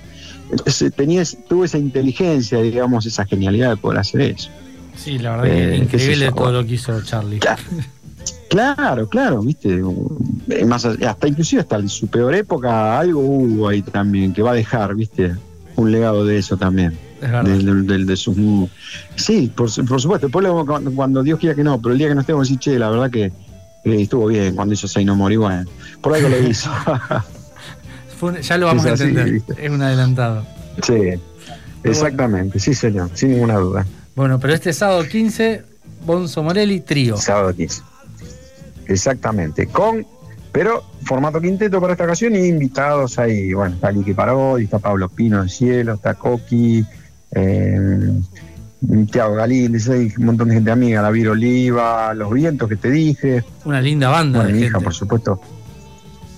[0.54, 4.50] Entonces tenía, tuvo esa inteligencia, digamos, esa genialidad de poder hacer eso.
[4.96, 7.38] sí, la verdad que Eh, sé increíble todo lo que hizo Charlie.
[7.40, 7.62] Claro,
[8.48, 9.82] claro, claro, viste.
[10.66, 14.52] Más allá- hasta inclusive hasta en su peor época algo hubo ahí también que va
[14.52, 15.34] a dejar, viste,
[15.76, 16.96] un legado de eso también.
[17.20, 18.36] Del- del- de sus
[19.16, 22.08] sí por, su- por supuesto después cuando, cuando Dios quiera que no pero el día
[22.08, 23.32] que no estemos decir che la verdad que eh,
[24.02, 25.64] estuvo bien cuando hizo Say No More y bueno
[26.02, 26.68] por algo lo hizo
[28.32, 29.32] Fue ya lo vamos Es a así, entender.
[29.32, 29.54] ¿viste?
[29.66, 30.44] Es un adelantado.
[30.82, 30.94] sí
[31.82, 35.62] exactamente sí señor sin ninguna duda Bueno, pero este sábado 15,
[36.06, 37.16] Bonzo Morelli, trío.
[37.16, 37.82] sábado 15
[38.86, 40.06] exactamente con
[40.52, 45.08] pero formato quinteto para esta ocasión y invitados ahí bueno está Lique Parodi está Pablo
[45.08, 46.84] Pino del Cielo está Coqui
[47.32, 48.10] eh,
[49.10, 53.42] Tiago Galíndez, hay un montón de gente amiga, David Oliva, Los Vientos que te dije,
[53.64, 55.40] Una linda banda Bueno, de mi hija, por supuesto.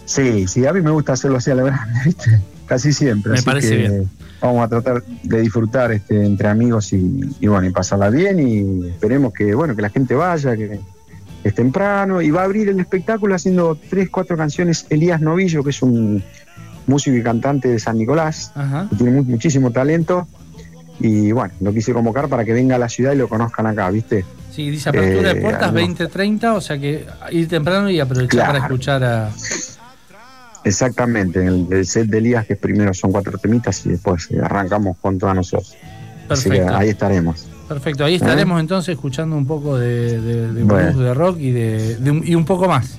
[0.06, 2.40] Sí, sí, a mí me gusta hacerlo así a la grande, ¿viste?
[2.66, 3.32] Casi siempre.
[3.32, 4.10] Me así parece que bien.
[4.40, 8.88] Vamos a tratar de disfrutar este, entre amigos y, y bueno, y pasarla bien y
[8.88, 10.80] esperemos que, bueno, que la gente vaya, que
[11.44, 15.70] es temprano y va a abrir el espectáculo haciendo tres, cuatro canciones Elías Novillo, que
[15.70, 16.22] es un
[16.86, 18.86] músico y cantante de San Nicolás, Ajá.
[18.90, 20.26] que tiene mu- muchísimo talento
[21.00, 23.90] y bueno, lo quise convocar para que venga a la ciudad y lo conozcan acá,
[23.90, 24.24] ¿viste?
[24.52, 25.80] Sí, dice apertura de Eh, puertas no.
[25.80, 28.52] 20.30, o sea que ir temprano y aprovechar Claro.
[28.52, 29.30] para escuchar a.
[30.66, 34.38] Exactamente, en el, el set de Elías, que primero son cuatro temitas y después eh,
[34.42, 35.74] arrancamos con todas nosotros.
[36.28, 36.76] Así que Perfecto.
[36.76, 37.46] ahí estaremos.
[37.68, 40.92] Perfecto, ahí estaremos entonces escuchando un poco de, de, de Bueno.
[40.92, 42.98] blues, de rock y de, y un poco más.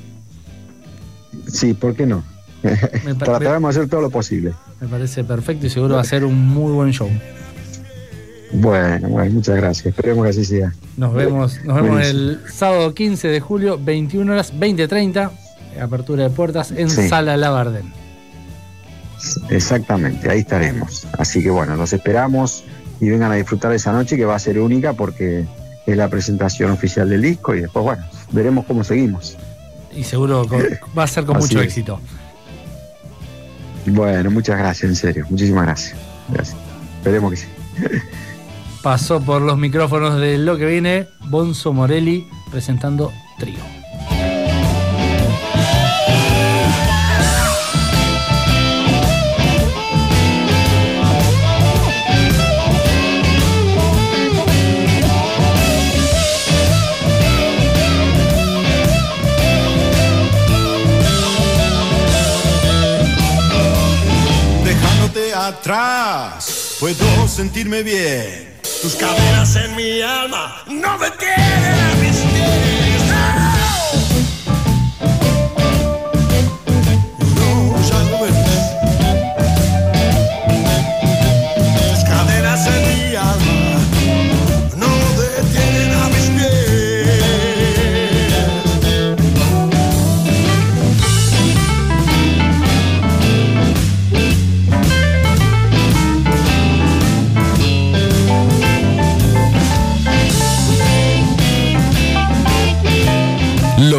[1.47, 2.23] Sí, ¿por qué no?
[3.19, 4.53] Trataremos de hacer todo lo posible.
[4.82, 7.10] me parece perfecto y seguro va a ser un muy buen show.
[8.53, 9.88] Bueno, bueno, muchas gracias.
[9.88, 10.73] Esperemos que así sea.
[10.95, 12.19] Nos vemos, nos vemos Buenísimo.
[12.21, 15.32] el sábado 15 de julio, 21 horas, 20.30,
[15.80, 17.08] apertura de puertas en Sí.
[17.08, 17.92] Sala Lavarden.
[19.50, 21.08] Exactamente, ahí estaremos.
[21.18, 22.63] Así que bueno, los esperamos
[23.00, 25.46] y vengan a disfrutar de esa noche que va a ser única porque
[25.86, 29.38] es la presentación oficial del disco y después, bueno, veremos cómo seguimos.
[29.96, 30.62] Y seguro con-
[30.98, 31.66] va a ser con mucho es.
[31.68, 32.00] éxito.
[33.88, 35.26] Bueno, muchas gracias, en serio.
[35.30, 35.96] Muchísimas gracias.
[36.30, 36.58] Gracias.
[36.98, 37.48] Esperemos que sí.
[38.84, 43.60] Pasó por los micrófonos de lo que viene Bonzo Morelli presentando Trío.
[66.80, 68.58] Puedo sentirme bien.
[68.82, 71.97] Tus cadenas en mi alma no me tienen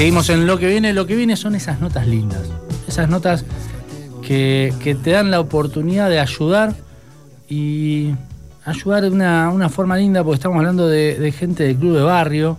[0.00, 0.94] Seguimos en lo que viene.
[0.94, 2.40] Lo que viene son esas notas lindas.
[2.88, 3.44] Esas notas
[4.26, 4.72] que,
[5.04, 6.74] te dan la oportunidad de ayudar
[7.50, 8.14] y
[8.64, 12.56] ayudar de una, forma linda, porque estamos hablando de, gente del club de barrio,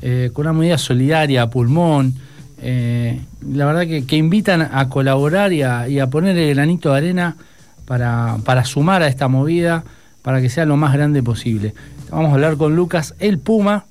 [0.00, 2.14] eh, con una medida solidaria, pulmón.
[2.62, 7.36] eh, la verdad que, que invitan a colaborar y a, poner el granito de arena
[7.84, 9.84] para sumar a esta movida,
[10.22, 11.74] para que sea lo más grande posible.
[12.10, 13.84] Vamos a hablar con Lucas El Puma,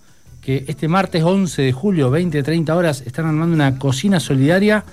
[0.47, 4.85] que este martes 11 de julio, 20-30 horas, están armando una cocina solidaria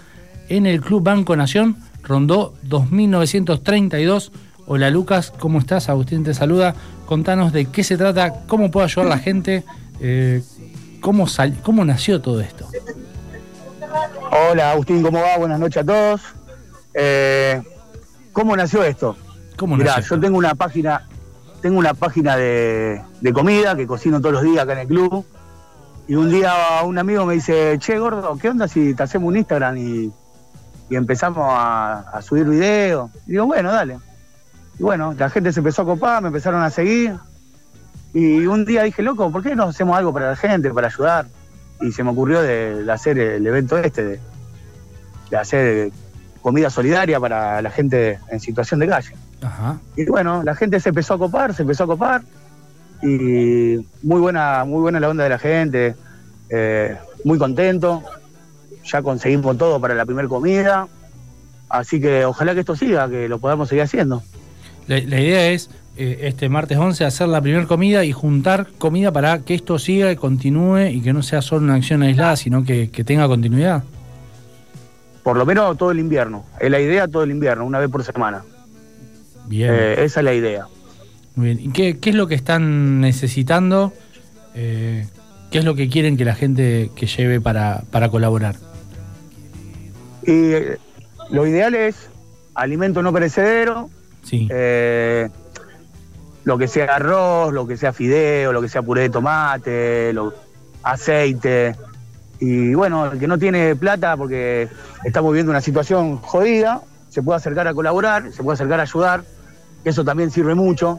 [0.48, 4.32] en el Club Banco Nación, Rondó 2932.
[4.66, 5.88] Hola Lucas, ¿cómo estás?
[5.88, 6.74] Agustín te saluda.
[7.06, 9.62] Contanos de qué se trata, cómo puede ayudar la gente,
[10.00, 10.42] eh,
[11.00, 12.66] cómo, sal- cómo nació todo esto.
[14.50, 15.38] Hola Agustín, ¿cómo va?
[15.38, 16.20] Buenas noches a todos.
[16.94, 17.62] Eh,
[18.32, 19.16] ¿Cómo nació esto?
[19.56, 20.16] ¿Cómo Mirá, nació?
[20.16, 21.06] yo tengo una página,
[21.62, 25.24] tengo una página de, de comida que cocino todos los días acá en el club.
[26.06, 26.52] Y un día
[26.84, 30.12] un amigo me dice, che gordo, ¿qué onda si te hacemos un Instagram y,
[30.90, 33.10] y empezamos a, a subir videos?
[33.26, 33.98] Y digo, bueno, dale.
[34.78, 37.16] Y bueno, la gente se empezó a copar, me empezaron a seguir.
[38.12, 41.26] Y un día dije, loco, ¿por qué no hacemos algo para la gente, para ayudar?
[41.80, 44.20] Y se me ocurrió de, de hacer el evento este, de,
[45.30, 45.90] de hacer
[46.42, 49.16] comida solidaria para la gente en situación de calle.
[49.42, 49.78] Ajá.
[49.96, 52.22] Y bueno, la gente se empezó a copar, se empezó a copar.
[53.04, 55.94] Y muy buena, muy buena la onda de la gente,
[56.48, 58.02] eh, muy contento.
[58.84, 60.88] Ya conseguimos todo para la primera comida.
[61.68, 64.22] Así que ojalá que esto siga, que lo podamos seguir haciendo.
[64.86, 69.12] La, la idea es eh, este martes 11 hacer la primera comida y juntar comida
[69.12, 72.64] para que esto siga y continúe y que no sea solo una acción aislada, sino
[72.64, 73.84] que, que tenga continuidad.
[75.22, 76.44] Por lo menos todo el invierno.
[76.60, 78.44] Es la idea todo el invierno, una vez por semana.
[79.46, 79.72] Bien.
[79.72, 80.66] Eh, esa es la idea.
[81.36, 81.60] Muy bien.
[81.60, 83.92] ¿Y qué, qué es lo que están necesitando?
[84.54, 85.06] Eh,
[85.50, 88.56] ¿Qué es lo que quieren que la gente que lleve para, para colaborar?
[90.22, 90.78] Y eh,
[91.30, 92.08] lo ideal es
[92.54, 93.90] alimento no perecedero,
[94.22, 94.48] Sí.
[94.50, 95.28] eh,
[96.44, 100.32] lo que sea arroz, lo que sea fideo, lo que sea puré de tomate, lo-
[100.82, 101.74] aceite.
[102.40, 104.68] Y bueno, el que no tiene plata porque
[105.04, 109.24] estamos viviendo una situación jodida, se puede acercar a colaborar, se puede acercar a ayudar,
[109.84, 110.98] que eso también sirve mucho.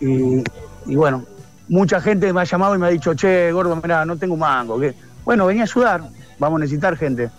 [0.00, 0.42] Y,
[0.86, 1.24] y bueno,
[1.68, 4.80] mucha gente me ha llamado y me ha dicho, che, gordo, mirá, no tengo mango.
[4.80, 4.94] ¿qué?
[5.24, 6.02] Bueno, vení a ayudar,
[6.38, 7.30] vamos a necesitar gente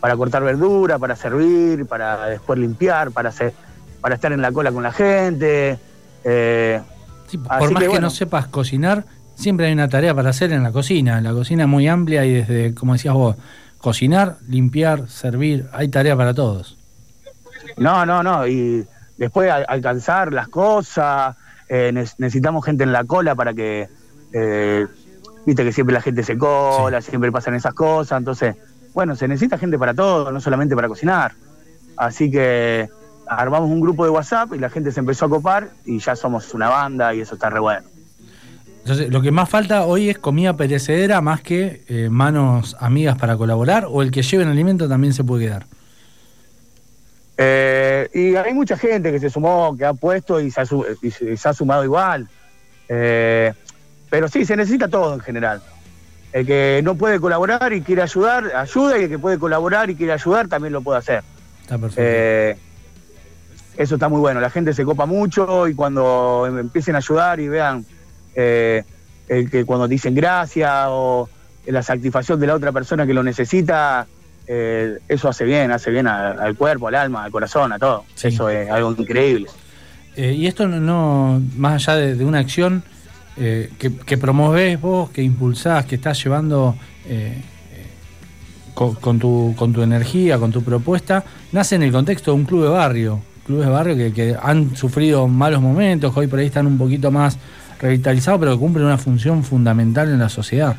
[0.00, 3.52] para cortar verdura, para servir, para después limpiar, para hacer,
[4.00, 5.78] para estar en la cola con la gente.
[6.24, 6.80] eh,
[7.28, 8.06] Sí, por más que que, bueno.
[8.06, 9.04] no sepas cocinar,
[9.34, 11.20] siempre hay una tarea para hacer en la cocina.
[11.20, 13.36] La cocina es muy amplia y desde, como decías vos,
[13.76, 16.76] cocinar, limpiar, servir, hay tarea para todos.
[17.76, 18.46] no, no, no.
[18.46, 18.86] Y
[19.18, 21.36] después al- alcanzar las cosas,
[21.68, 23.88] eh, ne- necesitamos gente en la cola para que,
[24.32, 24.86] eh,
[25.44, 28.18] viste que siempre la gente se cola, siempre pasan esas cosas.
[28.18, 28.56] Entonces,
[28.94, 31.32] bueno, se necesita gente para todo, no solamente para cocinar.
[31.96, 32.88] Así que
[33.26, 36.54] armamos un grupo de WhatsApp y la gente se empezó a copar y ya somos
[36.54, 37.86] una banda y eso está re bueno.
[38.82, 43.36] Entonces, lo que más falta hoy es comida perecedera más que eh, manos amigas para
[43.36, 45.66] colaborar o el que lleve el alimento también se puede quedar.
[47.40, 50.84] Eh, y hay mucha gente que se sumó, que ha puesto y se ha, su-
[51.02, 52.28] y se, se ha sumado igual.
[52.88, 53.52] Eh,
[54.10, 55.62] pero sí, se necesita todo en general.
[56.32, 59.94] El que no puede colaborar y quiere ayudar, ayuda, y el que puede colaborar y
[59.94, 61.22] quiere ayudar también lo puede hacer.
[61.62, 62.02] Está perfecto.
[62.04, 62.56] Eh,
[63.76, 64.40] eso está muy bueno.
[64.40, 67.86] La gente se copa mucho y cuando em- empiecen a ayudar y vean
[68.34, 68.82] eh,
[69.28, 71.28] el que cuando dicen gracias o
[71.66, 74.06] la satisfacción de la otra persona que lo necesita,
[74.48, 78.04] eh, eso hace bien, hace bien a- al cuerpo, al alma, al corazón, a todo.
[78.14, 78.28] Sí.
[78.28, 79.46] Eso es algo increíble.
[80.16, 82.82] Eh, y esto no, no- más allá de, de una acción
[83.36, 86.74] eh, que, que promovés vos, que impulsás, que estás llevando
[87.06, 87.40] eh,
[87.74, 87.86] eh,
[88.74, 92.44] con, con tu, con tu energía, con tu propuesta, nace en el contexto de un
[92.44, 93.20] club de barrio.
[93.46, 96.76] Clubes de barrio que, que han sufrido malos momentos, que hoy por ahí están un
[96.76, 97.38] poquito más
[97.80, 100.76] revitalizados, pero que cumplen una función fundamental en la sociedad.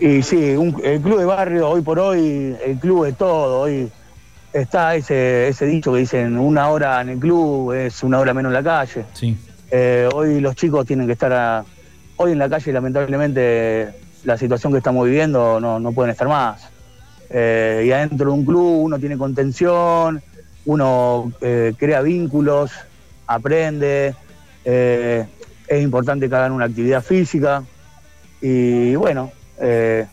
[0.00, 3.60] Y sí, un- el club de barrio, hoy por hoy, el club de todo.
[3.62, 3.90] Hoy
[4.52, 8.50] está ese, ese dicho que dicen una hora en el club es una hora menos
[8.50, 9.04] en la calle.
[9.14, 9.36] Sí.
[9.70, 11.64] Eh, hoy los chicos tienen que estar a-
[12.16, 13.90] hoy en la calle, lamentablemente,
[14.24, 16.68] la situación que estamos viviendo no, no pueden estar más.
[17.30, 20.22] Eh, y adentro de un club uno tiene contención,
[20.66, 22.70] uno eh, crea vínculos,
[23.26, 24.14] aprende,
[24.64, 27.62] es importante que hagan una actividad física.
[28.40, 30.06] Y bueno, eh,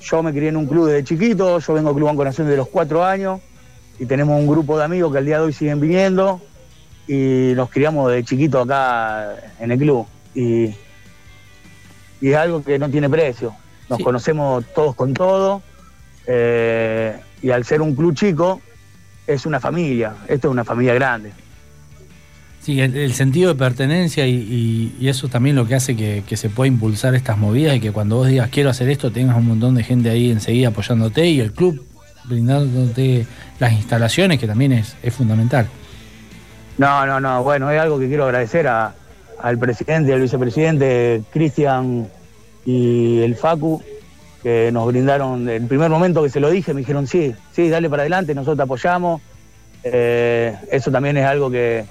[0.00, 2.56] yo me crié en un club desde chiquito, yo vengo al Club Banco Nación de
[2.56, 3.40] los cuatro años
[3.98, 6.40] y tenemos un grupo de amigos que al día de hoy siguen viniendo
[7.08, 10.06] y nos criamos de chiquito acá en el club.
[10.34, 10.74] Y,
[12.20, 13.54] y es algo que no tiene precio.
[13.88, 14.04] Nos Sí.
[14.04, 15.62] conocemos todos con todo
[16.26, 18.60] eh, y al ser un club chico
[19.26, 20.14] es una familia.
[20.28, 21.32] Esto es una familia grande.
[22.66, 27.14] Sí, el, sentido de pertenencia y, eso también lo que hace que, se pueda impulsar
[27.14, 30.10] estas movidas y que cuando vos digas quiero hacer esto tengas un montón de gente
[30.10, 31.86] ahí enseguida apoyándote y el club
[32.24, 33.24] brindándote
[33.60, 35.68] las instalaciones que también es, es fundamental.
[36.76, 37.44] No, no, no.
[37.44, 38.92] Bueno, es algo que quiero agradecer a-
[39.40, 42.08] al presidente al vicepresidente Cristian
[42.64, 43.80] y el Facu,
[44.42, 47.88] que nos brindaron, el primer momento que se lo dije, me dijeron, sí, sí, dale
[47.88, 49.22] para adelante, nosotros te apoyamos.
[49.84, 51.84] Eh, eso también es algo que,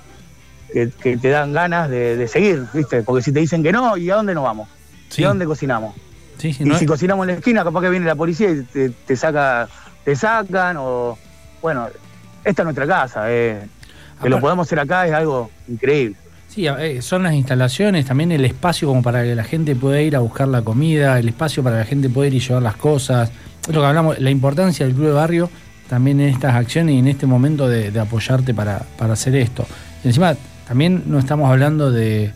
[0.75, 3.01] que- que te dan ganas de, de seguir, ¿viste?
[3.01, 4.67] Porque si te dicen que no, ¿y a dónde nos vamos?
[5.07, 5.21] Sí.
[5.21, 5.95] ¿Y a dónde cocinamos?
[6.37, 8.63] Sí, sí, Y no- si cocinamos en la esquina, capaz que viene la policía y
[8.63, 9.69] te, te saca,
[10.03, 11.17] te sacan o
[11.61, 11.87] bueno,
[12.43, 13.61] esta es nuestra casa, eh,
[14.21, 16.17] que lo podemos hacer acá es algo increíble.
[16.49, 20.15] Sí, eh, son las instalaciones, también el espacio como para que la gente pueda ir
[20.15, 22.75] a buscar la comida, el espacio para que la gente pueda ir y llevar las
[22.75, 23.31] cosas.
[23.67, 25.49] Es lo que hablamos, la importancia del club de barrio
[25.89, 29.65] también en estas acciones y en este momento de, de apoyarte para, para hacer esto.
[30.03, 30.35] Y encima,
[30.67, 32.31] también no estamos hablando de,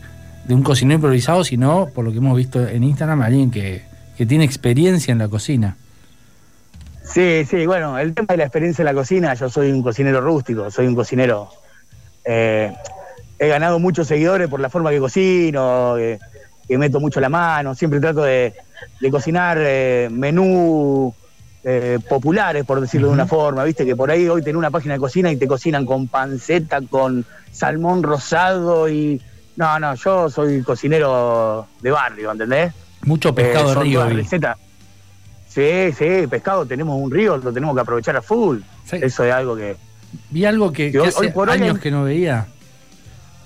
[0.48, 3.82] un cocinero improvisado, sino, por lo que hemos visto en Instagram, alguien que,
[4.16, 5.76] que tiene experiencia en la cocina.
[7.04, 10.20] Sí, sí, bueno, el tema de la experiencia en la cocina, yo soy un cocinero
[10.20, 11.50] rústico, soy un cocinero.
[12.24, 12.72] eh,
[13.38, 16.18] he ganado muchos seguidores por la forma que cocino, que,
[16.68, 18.54] que meto mucho la mano, siempre trato de,
[19.00, 21.14] de cocinar eh, menú
[21.64, 24.94] eh, populares, por decirlo de una forma, viste que por ahí hoy tenés una página
[24.94, 29.20] de cocina y te cocinan con panceta, con salmón rosado y...
[29.56, 32.72] No, no, yo soy cocinero de barrio, ¿entendés?
[33.02, 34.08] Mucho pescado Eh, de río.
[34.08, 34.56] recetas.
[35.48, 38.60] Sí, sí, pescado, tenemos un río, lo tenemos que aprovechar a full.
[38.84, 38.96] Sí.
[39.02, 39.76] Eso es algo que.
[40.30, 42.46] Vi algo que, Que que hoy- hace hoy por años que no veía.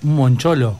[0.04, 0.78] Un moncholo.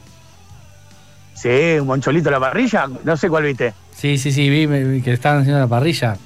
[1.35, 3.75] Sí, un moncholito a la parrilla, no sé cuál viste.
[3.97, 6.17] Sí, sí, sí, vi que estaban haciendo la parrilla.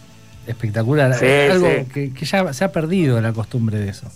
[0.48, 1.14] Espectacular.
[1.14, 1.84] Sí, Es algo sí.
[1.92, 4.06] que, que ya se ha perdido la costumbre de eso.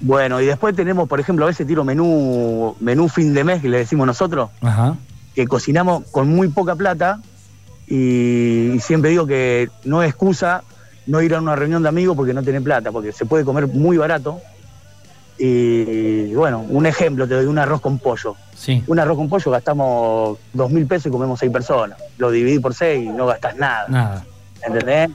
[0.00, 3.68] Bueno, y después tenemos, por ejemplo, a veces tiro menú, menú fin de mes, que
[3.68, 4.96] le decimos nosotros, Ajá.
[5.34, 7.20] que cocinamos con muy poca plata
[7.86, 10.64] y, y siempre digo que no es excusa
[11.06, 13.66] no ir a una reunión de amigos porque no tiene plata, porque se puede comer
[13.68, 14.40] muy barato.
[15.38, 18.36] Y bueno, un ejemplo te doy, un arroz con pollo.
[18.54, 18.82] Sí.
[18.86, 21.98] Un arroz con pollo gastamos dos mil pesos y comemos seis personas.
[22.18, 23.86] Lo dividí por seis y no gastas nada.
[23.88, 24.24] Nada.
[24.64, 25.10] ¿entendés?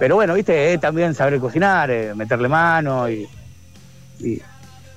[0.00, 3.28] Pero bueno, viste, es también saber cocinar, eh, meterle mano y,
[4.18, 4.40] y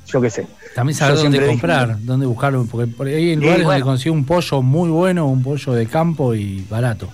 [0.07, 0.47] yo qué sé.
[0.73, 4.15] También saber Yo dónde dije- comprar, dónde buscarlo, porque por ahí hay lugares donde consigo
[4.15, 7.09] un pollo muy bueno, un pollo de campo y barato.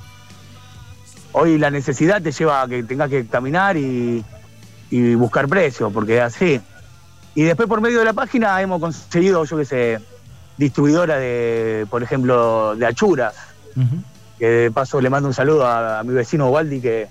[1.31, 4.23] Hoy la necesidad te lleva a que tengas que caminar y,
[4.89, 6.61] y buscar precios, porque es así.
[7.35, 9.99] Y después por medio de la página hemos conseguido, yo qué sé,
[10.57, 13.33] distribuidora de, por ejemplo, de achuras,
[14.39, 17.07] que de paso le mando un saludo a, a mi vecino Waldi que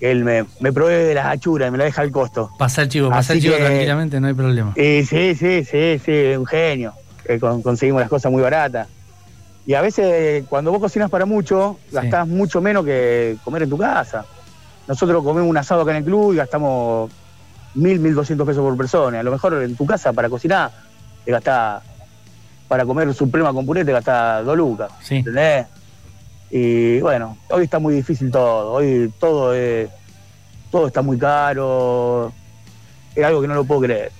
[0.00, 2.50] él me, me provee de las achuras y me la deja al costo.
[2.58, 4.72] Pasa el chivo, pasa Así el chivo que- tranquilamente, no hay problema.
[4.76, 6.92] Y sí, sí, sí, sí, un genio.
[7.38, 8.88] con- conseguimos las cosas muy baratas.
[9.66, 11.94] Y a veces cuando vos cocinas para mucho, Sí.
[11.96, 14.24] gastás mucho menos que comer en tu casa.
[14.88, 17.10] Nosotros comemos un asado acá en el club y gastamos
[17.74, 19.20] mil, mil doscientos pesos por persona.
[19.20, 20.72] A lo mejor en tu casa para cocinar
[21.24, 21.82] te gastás,
[22.66, 24.90] para comer suprema con puré te gastás dos lucas.
[25.02, 25.16] Sí.
[25.16, 25.66] ¿Entendés?
[26.50, 28.72] Y bueno, hoy está muy difícil todo.
[28.72, 29.88] Hoy todo es,
[30.70, 32.32] todo está muy caro.
[33.14, 34.10] Es algo que no lo puedo creer.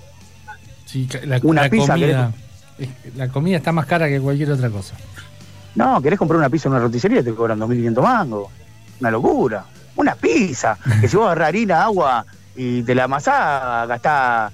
[0.85, 2.33] Sí, la, Una la pizza, comida,
[3.17, 4.95] la comida está más cara que cualquier otra cosa.
[5.75, 8.49] No, querés comprar una pizza en una roticería y te cobran 2.500 mangos.
[9.01, 9.65] Una locura.
[9.97, 10.79] Una pizza.
[11.01, 12.25] que si vos agarrás harina, agua
[12.57, 14.53] y te la amasás, gastás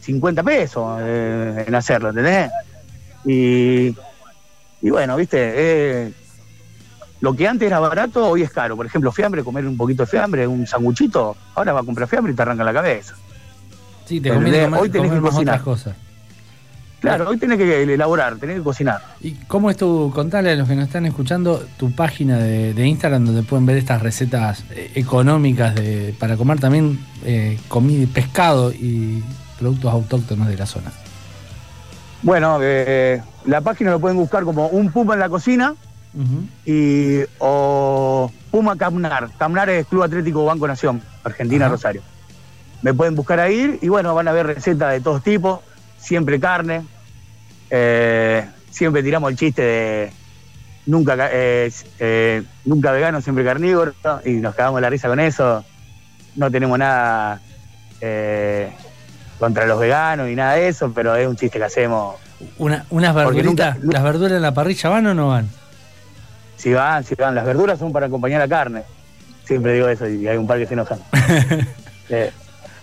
[0.00, 2.50] 50 pesos eh, en hacerlo, ¿entendés?
[3.24, 3.94] Y,
[4.82, 6.12] y bueno, viste, eh,
[7.24, 8.76] lo que antes era barato, hoy es caro.
[8.76, 12.34] Por ejemplo, fiambre, comer un poquito de fiambre, un sanguchito, ahora va a comprar fiambre
[12.34, 13.14] y te arranca la cabeza.
[14.04, 15.62] Sí, te conviene hoy tenés que cocinar.
[15.62, 15.96] cosas.
[17.00, 19.00] Claro, hoy tenés que elaborar, tenés que cocinar.
[19.22, 22.86] ¿Y cómo es tu, contale a los que nos están escuchando, tu página de, de
[22.86, 28.70] Instagram donde pueden ver estas recetas eh, económicas de, para comer también eh, comida, pescado
[28.70, 29.24] y
[29.58, 30.92] productos autóctonos de la zona?
[32.20, 35.74] Bueno, eh, la página lo pueden buscar como un Puma en la cocina
[36.64, 39.30] Y o Puma Camnar.
[39.38, 41.68] Camnar es Club Atlético Banco Nación, Argentina.
[41.68, 42.02] Rosario.
[42.82, 45.60] Me pueden buscar ahí y bueno, van a ver recetas de todos tipos,
[45.98, 46.82] siempre carne.
[47.70, 50.12] Eh, siempre tiramos el chiste de
[50.86, 53.94] nunca, ca- eh, eh, nunca vegano, siempre carnívoro
[54.24, 55.64] y nos cagamos la risa con eso.
[56.36, 57.40] No tenemos nada
[58.00, 58.70] eh,
[59.38, 62.16] contra los veganos y nada de eso, pero es un chiste que hacemos.
[62.58, 65.48] Una- unas verduritas, nunca- ¿las verduras en la parrilla van o no van?
[66.64, 68.84] Si van, si van, las verduras son para acompañar la carne.
[69.44, 70.98] Siempre digo eso y hay un par que se enojan.
[72.10, 72.30] Eh,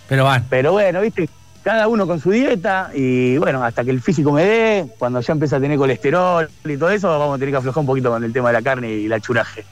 [0.10, 0.46] Pero van.
[0.50, 1.30] pero bueno, viste,
[1.64, 5.34] cada uno con su dieta y bueno, hasta que el físico me dé, cuando ya
[5.34, 8.24] empieza a tener colesterol y todo eso, vamos a tener que aflojar un poquito con
[8.24, 9.64] el tema de la carne y el achuraje.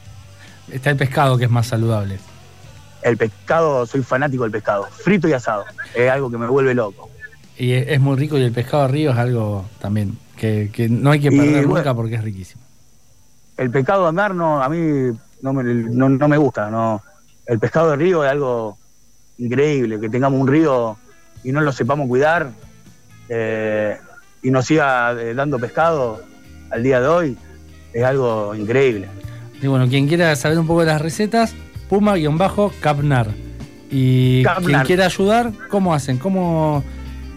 [0.71, 2.19] Está el pescado que es más saludable.
[3.01, 5.65] El pescado, soy fanático del pescado, frito y asado.
[5.95, 7.09] Es algo que me vuelve loco.
[7.57, 11.09] Y es, muy rico y el pescado de río es algo también que, que no
[11.09, 11.77] hay que Y perder bueno.
[11.79, 12.61] nunca porque es riquísimo.
[13.59, 16.69] El pescado de mar no, a mí no me, no, no me gusta.
[16.69, 17.03] No.
[17.45, 18.77] El pescado de río es algo
[19.37, 20.97] increíble, que tengamos un río
[21.43, 22.51] y no lo sepamos cuidar
[23.27, 23.97] eh,
[24.41, 26.21] y nos siga eh, dando pescado
[26.71, 27.37] al día de hoy,
[27.93, 29.07] es algo increíble.
[29.61, 31.53] Y bueno, quien quiera saber un poco de las recetas,
[31.89, 33.27] Puma-Capnar.
[33.91, 34.63] Y Capnar.
[34.63, 36.17] quien quiera ayudar, ¿cómo hacen?
[36.17, 36.83] ¿Cómo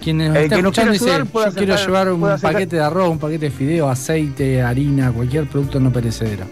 [0.03, 3.19] quienes nos El están escuchando dice, ayudar yo quiero llevar un paquete de arroz, un
[3.19, 6.45] paquete de fideo, aceite, harina, cualquier producto no perecedero?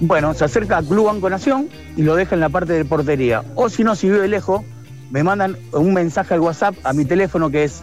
[0.00, 3.42] Bueno, se acerca a Club Banco Nación y lo deja en la parte de portería.
[3.56, 4.62] O si no, si vive lejos,
[5.10, 7.82] me mandan un mensaje al WhatsApp a mi teléfono que es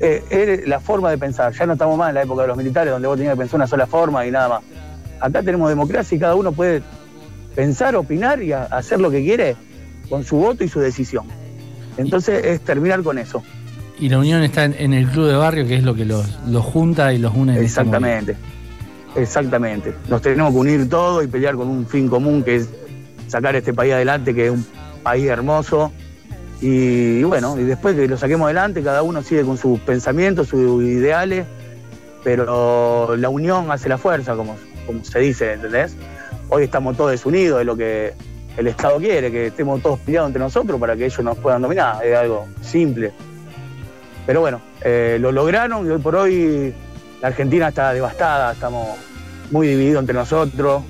[0.00, 1.52] Eh, es la forma de pensar.
[1.52, 3.56] Ya no estamos más en la época de los militares donde vos tenías que pensar
[3.56, 4.62] una sola forma y nada más.
[5.20, 6.82] Acá tenemos democracia y cada uno puede
[7.54, 9.56] pensar, opinar y hacer lo que quiere
[10.08, 11.26] con su voto y su decisión.
[11.96, 13.42] Entonces es terminar con eso.
[14.00, 16.26] Y la unión está en, en el club de barrio, que es lo que los,
[16.48, 17.52] los junta y los une.
[17.52, 17.66] en este.
[17.66, 18.36] Exactamente.
[19.14, 19.94] Exactamente.
[20.08, 22.68] Nos tenemos que unir todos y pelear con un fin común que es
[23.26, 24.64] sacar este país adelante, que es un
[25.02, 25.92] país hermoso.
[26.62, 30.82] Y, bueno, y después que lo saquemos adelante, cada uno sigue con sus pensamientos, sus
[30.82, 31.46] ideales,
[32.22, 35.96] pero la unión hace la fuerza, como, como se dice, ¿entendés?
[36.48, 38.12] Hoy estamos todos desunidos, es lo que
[38.56, 42.04] el Estado quiere, que estemos todos peleados entre nosotros para que ellos nos puedan dominar.
[42.04, 43.12] Es algo simple.
[44.26, 46.74] Pero bueno, eh, lo lograron y hoy por hoy
[47.20, 48.88] la Argentina está devastada, estamos
[49.50, 50.82] muy divididos entre nosotros.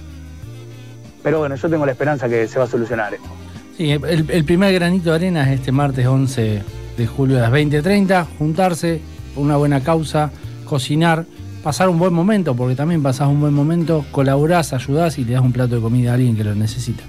[1.22, 3.28] Pero bueno, yo tengo la esperanza que se va a solucionar esto.
[3.76, 6.62] Sí, el, el primer granito de arena es este martes 11
[6.97, 9.01] de julio a las 20.30, juntarse
[9.35, 10.31] por una buena causa,
[10.64, 11.24] cocinar,
[11.62, 15.43] pasar un buen momento, porque también pasás un buen momento, colaborás, ayudás y le das
[15.43, 17.03] un plato de comida a alguien que lo necesita.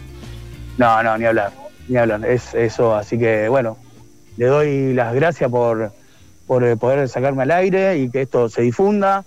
[0.78, 1.52] No, no, ni hablar,
[1.88, 2.26] ni hablar.
[2.26, 3.78] Es eso, así que bueno,
[4.38, 5.92] le doy las gracias por,
[6.48, 9.24] por eh, poder sacarme al aire y que esto se difunda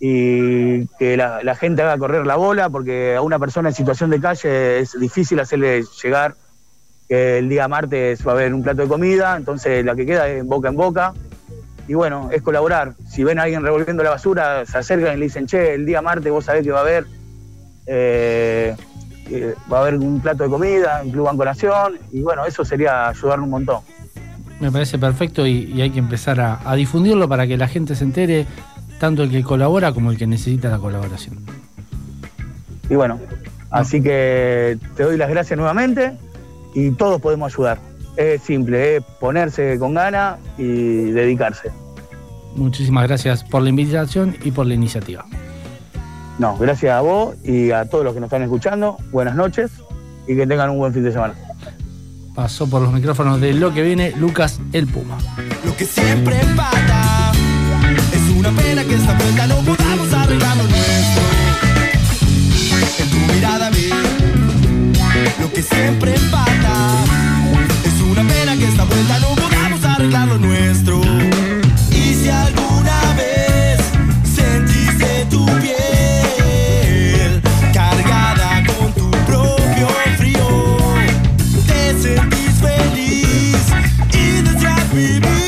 [0.00, 4.10] y que la, la gente haga correr la bola, porque a una persona en situación
[4.10, 6.34] de calle es difícil hacerle llegar
[7.08, 10.28] que el día martes va a haber un plato de comida, entonces la que queda
[10.28, 11.14] es boca en boca.
[11.88, 12.92] Y bueno, es colaborar.
[13.08, 16.02] Si ven a alguien revolviendo la basura, se acercan y le dicen, che, el día
[16.02, 17.06] martes vos sabés que va a haber
[17.86, 18.76] eh,
[19.30, 22.64] eh, va a haber un plato de comida en Club Banco Nación y bueno, eso
[22.64, 23.80] sería ayudar un montón.
[24.60, 27.94] Me parece perfecto y, y hay que empezar a, a difundirlo para que la gente
[27.94, 28.46] se entere,
[28.98, 31.38] tanto el que colabora como el que necesita la colaboración.
[32.90, 33.20] Y bueno,
[33.70, 36.14] así que te doy las gracias nuevamente
[36.74, 37.78] y todos podemos ayudar.
[38.16, 41.70] Es simple, es ponerse con ganas y dedicarse.
[42.56, 45.24] Muchísimas gracias por la invitación y por la iniciativa.
[46.38, 48.96] No, gracias a vos y a todos los que nos están escuchando.
[49.12, 49.70] Buenas noches
[50.26, 51.34] y que tengan un buen fin de semana.
[52.38, 55.18] Pasó por los micrófonos de lo que viene Lucas el Puma.
[55.64, 57.32] Lo que siempre empata
[58.12, 61.22] es una pena que esta vuelta no podamos arreglar lo nuestro.
[63.00, 63.90] En tu mirada vi
[65.40, 66.94] lo que siempre empata
[67.84, 70.57] es una pena que esta vuelta no podamos arreglar lo nuestro.
[84.98, 85.47] baby.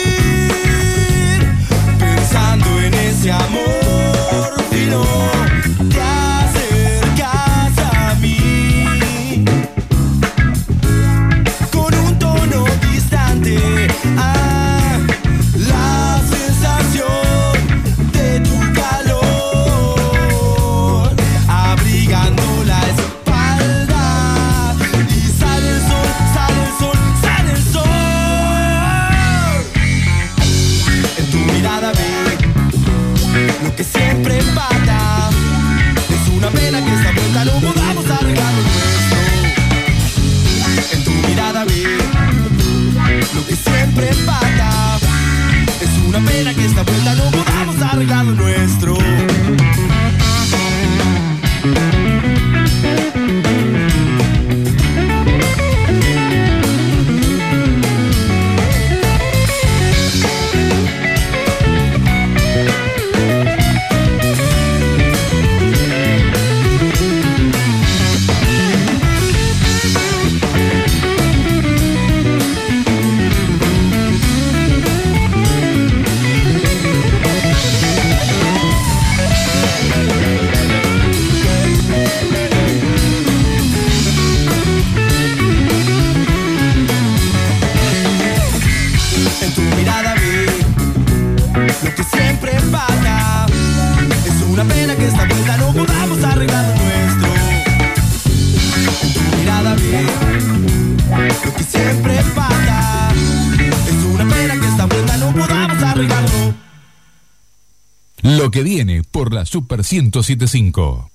[109.60, 111.10] Super 1075.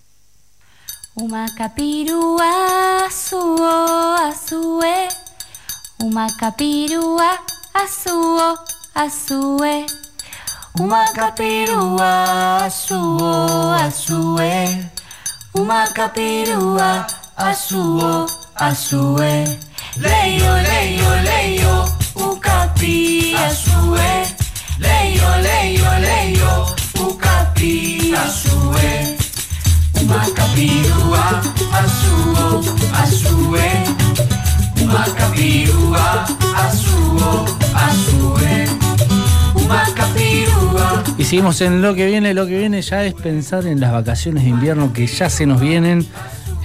[1.15, 5.09] Umacapirua suo asue.
[5.99, 7.39] Umacapirua
[7.73, 8.53] asuo
[8.93, 9.85] asue.
[10.79, 14.85] Umacapirua suo asue.
[15.55, 19.57] Umacapirua asuo asue.
[19.97, 24.27] Leio, leio, leio, ucapi asue.
[24.77, 26.64] Leio, leio, leio,
[28.25, 29.15] asue.
[30.01, 31.41] Umacapirua
[31.73, 32.63] asuo
[32.93, 33.67] asue.
[34.83, 36.25] Umacapirua
[41.17, 42.33] Y seguimos en lo que viene.
[42.33, 45.61] Lo que viene ya es pensar en las vacaciones de invierno que ya se nos
[45.61, 46.05] vienen.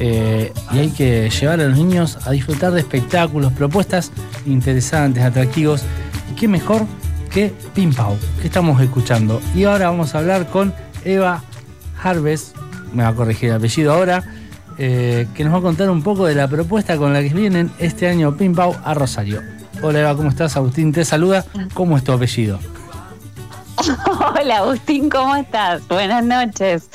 [0.02, 4.12] eh, y hay que llevar a los niños a disfrutar de espectáculos, propuestas
[4.46, 5.82] interesantes, atractivos.
[6.32, 6.86] Y qué mejor
[7.30, 9.42] que Pim Pau, que estamos escuchando.
[9.54, 10.72] Y ahora vamos a hablar con
[11.04, 11.42] Eva
[12.02, 12.56] Harvest,
[12.92, 14.24] me va a corregir el apellido ahora,
[14.78, 17.70] eh, que nos va a contar un poco de la propuesta con la que vienen
[17.78, 19.42] este año Pim Pau a Rosario.
[19.82, 20.56] Hola Eva, ¿cómo estás?
[20.56, 21.44] Agustín te saluda.
[21.74, 22.58] ¿Cómo es tu apellido?
[24.40, 25.86] Hola Agustín, ¿cómo estás?
[25.88, 26.90] Buenas noches.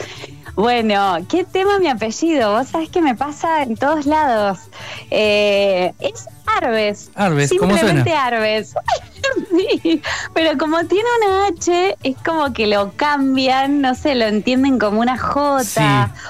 [0.56, 2.54] Bueno, ¿qué tema mi apellido?
[2.54, 4.60] Vos sabés que me pasa en todos lados.
[5.12, 7.12] Eh, es Arbes.
[7.16, 8.26] Arbes, ¿cómo Simplemente suena?
[8.26, 8.74] Arbes.
[9.82, 10.02] sí,
[10.34, 15.02] pero como tiene una H, es como que lo cambian, no sé, lo entienden como
[15.02, 15.82] una J Sí.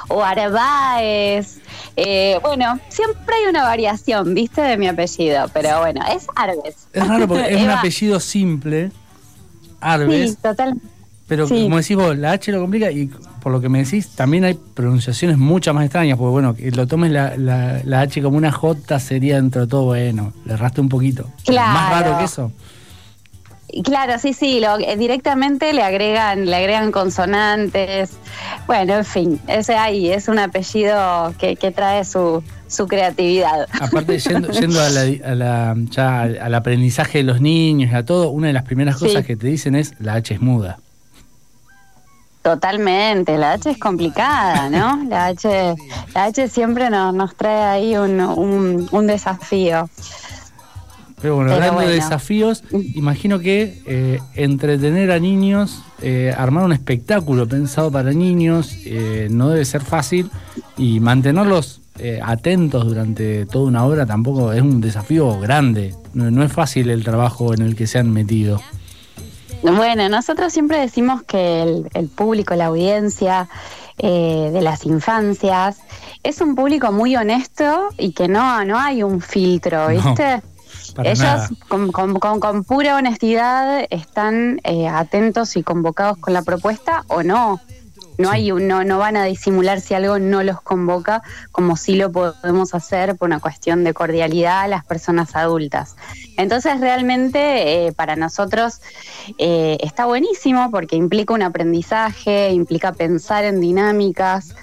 [0.10, 1.60] o Arbaez.
[1.98, 6.88] Eh, bueno, siempre hay una variación, viste, de mi apellido, pero bueno, es Arbes.
[6.94, 8.92] Es raro porque es un apellido simple,
[9.80, 10.76] Arbes, Sí, total.
[11.28, 11.64] pero sí.
[11.64, 13.10] como decís vos, la H lo complica y
[13.42, 16.88] por lo que me decís, también hay pronunciaciones muchas más extrañas, porque bueno, que lo
[16.88, 20.82] tomes la, la- la H como una J sería dentro de todo bueno, le erraste
[20.82, 21.30] un poquito.
[21.46, 21.74] Claro.
[21.74, 22.52] Más raro que eso.
[23.84, 28.12] Claro, sí, sí, lo, eh, directamente le agregan, le agregan consonantes.
[28.68, 33.68] Bueno, en fin, ese ahí es un apellido que, que trae su, su creatividad.
[33.82, 38.06] Aparte, yendo, yendo a la, a la- ya al, aprendizaje de los niños y a
[38.06, 39.08] todo, una de las primeras Sí.
[39.08, 40.78] cosas que te dicen es la H es muda.
[42.44, 45.04] Totalmente, la H es complicada, ¿no?
[45.10, 45.76] La H,
[46.14, 49.90] la H siempre nos, nos trae ahí un, un, un desafío.
[51.22, 56.74] Pero bueno, Pero hablando de desafíos, imagino que eh, entretener a niños, eh, armar un
[56.74, 60.30] espectáculo pensado para niños, eh, no debe ser fácil
[60.78, 65.96] y mantenerlos eh, atentos durante toda una hora tampoco es un desafío grande.
[66.14, 68.62] No, no es fácil el trabajo en el que se han metido.
[69.62, 73.48] Bueno, nosotros siempre decimos que el, el público, la audiencia
[73.98, 75.78] eh, de las infancias,
[76.22, 80.42] es un público muy honesto y que no, no hay un filtro, No, ¿viste?
[80.96, 86.42] Para Ellos con, con- con- con pura honestidad están eh, atentos y convocados con la
[86.42, 87.62] propuesta o no.
[88.18, 91.22] No, hay un- no, no van a disimular si algo no los convoca,
[91.52, 95.98] como sí lo podemos hacer por una cuestión de cordialidad a las personas adultas.
[96.38, 98.80] Entonces realmente eh, para nosotros
[99.38, 104.56] eh, está buenísimo porque implica un aprendizaje, implica pensar en dinámicas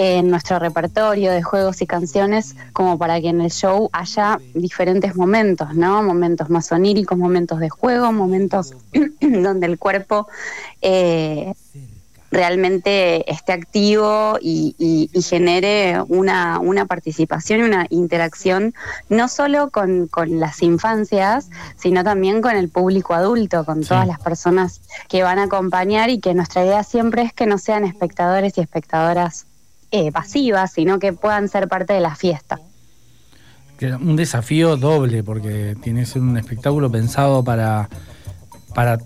[0.00, 5.16] en nuestro repertorio de juegos y canciones como para que en el show haya diferentes
[5.16, 6.04] momentos, ¿no?
[6.04, 8.74] Momentos más oníricos, momentos de juego, momentos
[9.20, 10.28] donde el cuerpo
[10.82, 11.52] eh,
[12.30, 18.74] realmente esté activo y, y- y genere una, una participación y una interacción
[19.08, 23.88] no solo con, con las infancias, sino también con el público adulto, con Sí.
[23.88, 27.56] todas las personas que van a acompañar y que nuestra idea siempre es que no
[27.58, 29.46] sean espectadores y espectadoras
[29.90, 32.60] eh, pasivas, sino que puedan ser parte de la fiesta.
[34.00, 37.88] Un desafío doble, porque tiene que ser un espectáculo pensado para,
[38.74, 38.98] para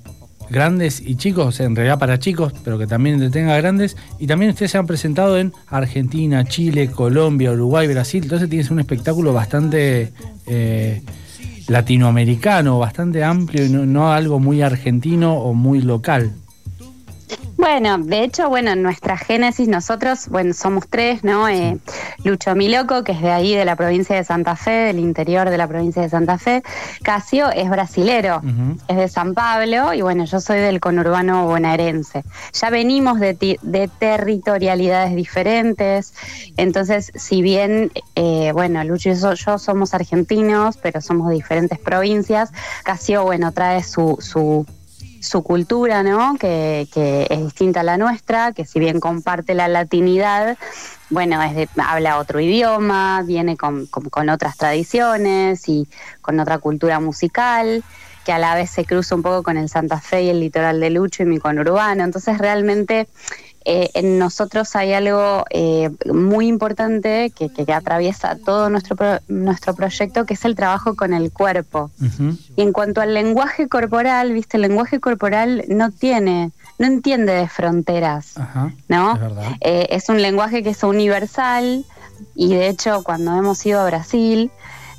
[0.49, 3.97] grandes y chicos, en realidad para chicos, pero que también entretenga grandes.
[4.19, 8.23] Y también ustedes se han presentado en Argentina, Chile, Colombia, Uruguay, Brasil.
[8.25, 10.13] Entonces tienes un espectáculo bastante
[10.47, 11.03] eh,
[11.69, 16.33] latinoamericano, bastante amplio y no algo muy argentino o muy local.
[17.63, 21.49] Bueno, de hecho, bueno, en nuestra génesis nosotros, bueno, somos tres, ¿no?
[21.49, 21.79] Eh,
[22.25, 25.57] Lucho Miloco, que es de ahí, de la provincia de Santa Fe, del interior de
[25.57, 26.65] la provincia de Santa Fe.
[27.05, 28.43] Casio es brasilero,
[28.89, 32.25] es de San Pablo, y bueno, yo soy del conurbano bonaerense.
[32.53, 36.15] Ya venimos de, ti- de territorialidades diferentes,
[36.57, 42.51] entonces, si bien, eh, bueno, Lucho y yo somos argentinos, pero somos de diferentes provincias,
[42.83, 44.19] Casio, bueno, trae su...
[44.21, 44.67] su
[45.23, 46.35] su cultura, ¿no?
[46.39, 50.59] Que, que es distinta a la nuestra, que si bien comparte la latinidad,
[51.11, 55.89] bueno, es de- habla otro idioma, viene con, con- con otras tradiciones y
[56.21, 57.85] con otra cultura musical,
[58.25, 60.81] que a la vez se cruza un poco con el Santa Fe y el litoral
[60.81, 62.03] de Lucho y mi conurbano.
[62.05, 63.07] Entonces realmente
[63.65, 69.21] eh, en nosotros hay algo eh, muy importante que, que- que atraviesa todo nuestro, pro-
[69.29, 71.91] nuestro proyecto, que es el trabajo con el cuerpo.
[72.57, 77.49] Y en cuanto al lenguaje corporal, viste, el lenguaje corporal no tiene, no entiende de
[77.49, 78.73] fronteras, Ajá.
[78.89, 79.15] ¿no?
[79.15, 79.57] Es.
[79.61, 81.85] Eh, es un lenguaje que es universal
[82.35, 84.51] y de hecho cuando hemos ido a Brasil,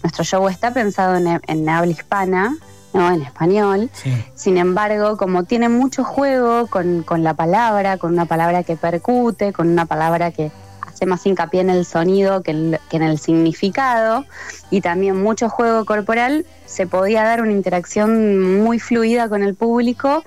[0.04, 2.56] nuestro show está pensado en, en habla hispana,
[2.94, 3.90] no en español.
[3.94, 4.14] Sí.
[4.36, 9.52] Sin embargo, como tiene mucho juego con, con la palabra, con una palabra que percute,
[9.54, 14.26] con una palabra que hace más hincapié en el sonido que, en el significado,
[14.70, 20.24] y también mucho juego corporal, se podía dar una interacción muy fluida con el público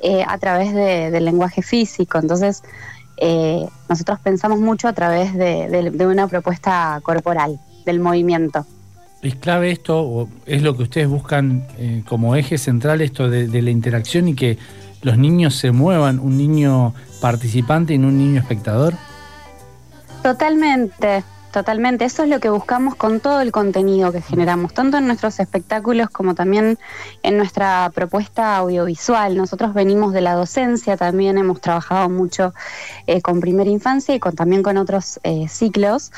[0.00, 2.18] eh, a través de- del lenguaje físico.
[2.18, 2.62] Entonces,
[3.16, 8.64] eh, nosotros pensamos mucho a través de, de- de una propuesta corporal, del movimiento.
[9.20, 13.62] ¿Es clave esto o es lo que ustedes buscan eh, como eje central esto de,
[13.62, 14.58] la interacción y que
[15.02, 18.94] los niños se muevan, un niño participante y no un niño espectador?
[20.22, 22.04] Totalmente, totalmente.
[22.04, 26.10] Eso es lo que buscamos con todo el contenido que generamos, tanto en nuestros espectáculos
[26.10, 26.78] como también
[27.24, 29.36] en nuestra propuesta audiovisual.
[29.36, 32.54] Nosotros venimos de la docencia, también hemos trabajado mucho
[33.08, 36.12] eh, con primera infancia y con, también con otros eh, ciclos.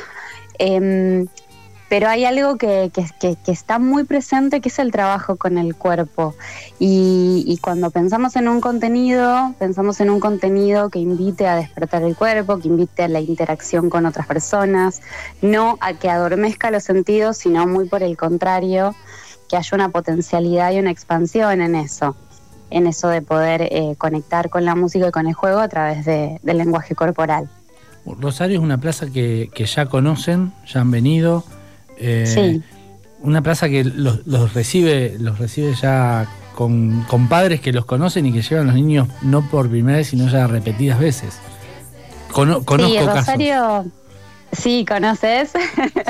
[1.91, 6.34] Pero hay algo que, que- está muy presente, que es el trabajo con el cuerpo.
[6.78, 12.14] Y, cuando pensamos en un contenido, pensamos en un contenido que invite a despertar el
[12.16, 15.03] cuerpo, que invite a la interacción con otras personas,
[15.43, 18.95] no a que adormezca los sentidos, sino muy por el contrario,
[19.49, 22.14] que haya una potencialidad y una expansión en eso,
[22.70, 26.05] en eso de poder eh, conectar con la música y con el juego a través
[26.05, 27.51] de- del lenguaje corporal.
[28.07, 31.43] Rosario es una plaza que, que ya conocen, ya han venido.
[32.01, 32.62] Eh, Sí.
[33.22, 38.24] Una plaza que los, los recibe, los recibe ya con, con padres que los conocen
[38.26, 41.34] y que llevan los niños no por primera vez, sino ya repetidas veces.
[42.32, 43.86] Cono- conozco sí, casos.
[44.53, 45.51] Sí, ¿conoces?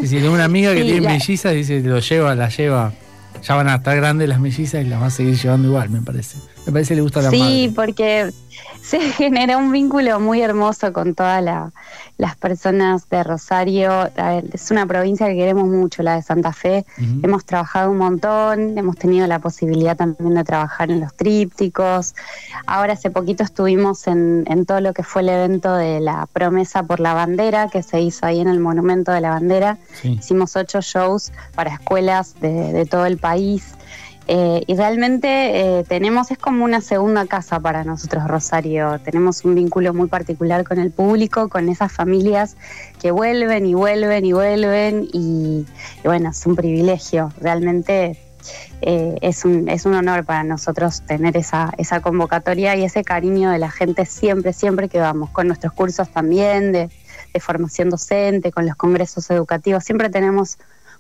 [0.01, 2.49] Sí, sí, tengo una amiga que Sí, tiene la- mellizas y dice, lo lleva, la
[2.49, 2.93] lleva.
[3.43, 6.01] Ya van a estar grandes las mellizas y las va a seguir llevando igual, me
[6.03, 6.37] parece.
[6.67, 7.73] Me parece que le gusta la Sí, madre.
[7.75, 8.31] porque
[8.83, 11.73] se genera un vínculo muy hermoso con todas la-
[12.19, 14.11] las personas de Rosario.
[14.53, 16.85] Es una provincia que queremos mucho, la de Santa Fe.
[17.23, 22.15] Hemos trabajado un montón, hemos tenido la posibilidad también de trabajar en los trípticos.
[22.67, 26.83] Ahora hace poquito estuvimos en, en todo lo que fue el evento de la promesa
[26.83, 29.79] por la bandera que se hizo ahí en el Monumento de la Bandera.
[30.03, 30.19] Sí.
[30.21, 33.65] Hicimos ocho shows para escuelas de, de todo el país.
[34.33, 39.01] Eh, y realmente eh, tenemos, es como una segunda casa para nosotros, Rosario.
[39.01, 42.57] Tenemos un vínculo muy particular con el público, con esas familias
[43.01, 45.09] que vuelven y vuelven y vuelven.
[45.13, 45.67] Y,
[46.05, 47.33] bueno, es un privilegio.
[47.41, 48.21] Realmente
[48.83, 53.51] eh, es, un, es un honor para nosotros tener esa, esa convocatoria y ese cariño
[53.51, 56.89] de la gente siempre, siempre que vamos, con nuestros cursos también de,
[57.35, 59.83] de formación docente, con los congresos educativos.
[59.83, 60.57] Siempre tenemos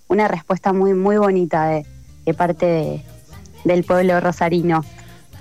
[0.08, 3.04] una respuesta muy, muy bonita de parte de-
[3.64, 4.84] del pueblo rosarino.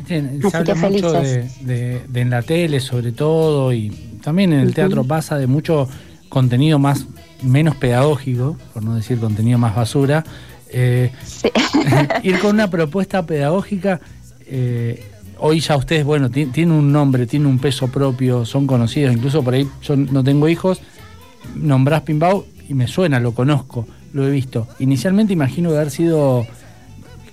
[0.03, 0.07] Así
[0.49, 1.65] Se habla que mucho de, felices.
[1.67, 3.89] de- de en la tele sobre todo y
[4.24, 5.88] también en el teatro pasa de mucho
[6.30, 7.05] contenido más
[7.41, 10.24] menos pedagógico, por no decir contenido más basura.
[10.72, 11.49] Eh, Sí.
[12.24, 13.99] ir con una propuesta pedagógica,
[14.45, 15.03] eh,
[15.39, 19.43] hoy ya ustedes, bueno, ti- tienen un nombre, tienen un peso propio, son conocidos, incluso
[19.43, 20.82] por ahí yo no tengo hijos,
[21.55, 24.67] nombrás Pimbao y me suena, lo conozco, lo he visto.
[24.80, 26.45] Inicialmente imagino haber sido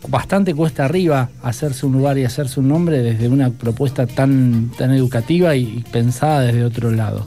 [0.09, 4.93] bastante cuesta arriba hacerse un lugar y hacerse un nombre desde una propuesta tan, tan
[4.93, 7.27] educativa y, pensada desde otro lado.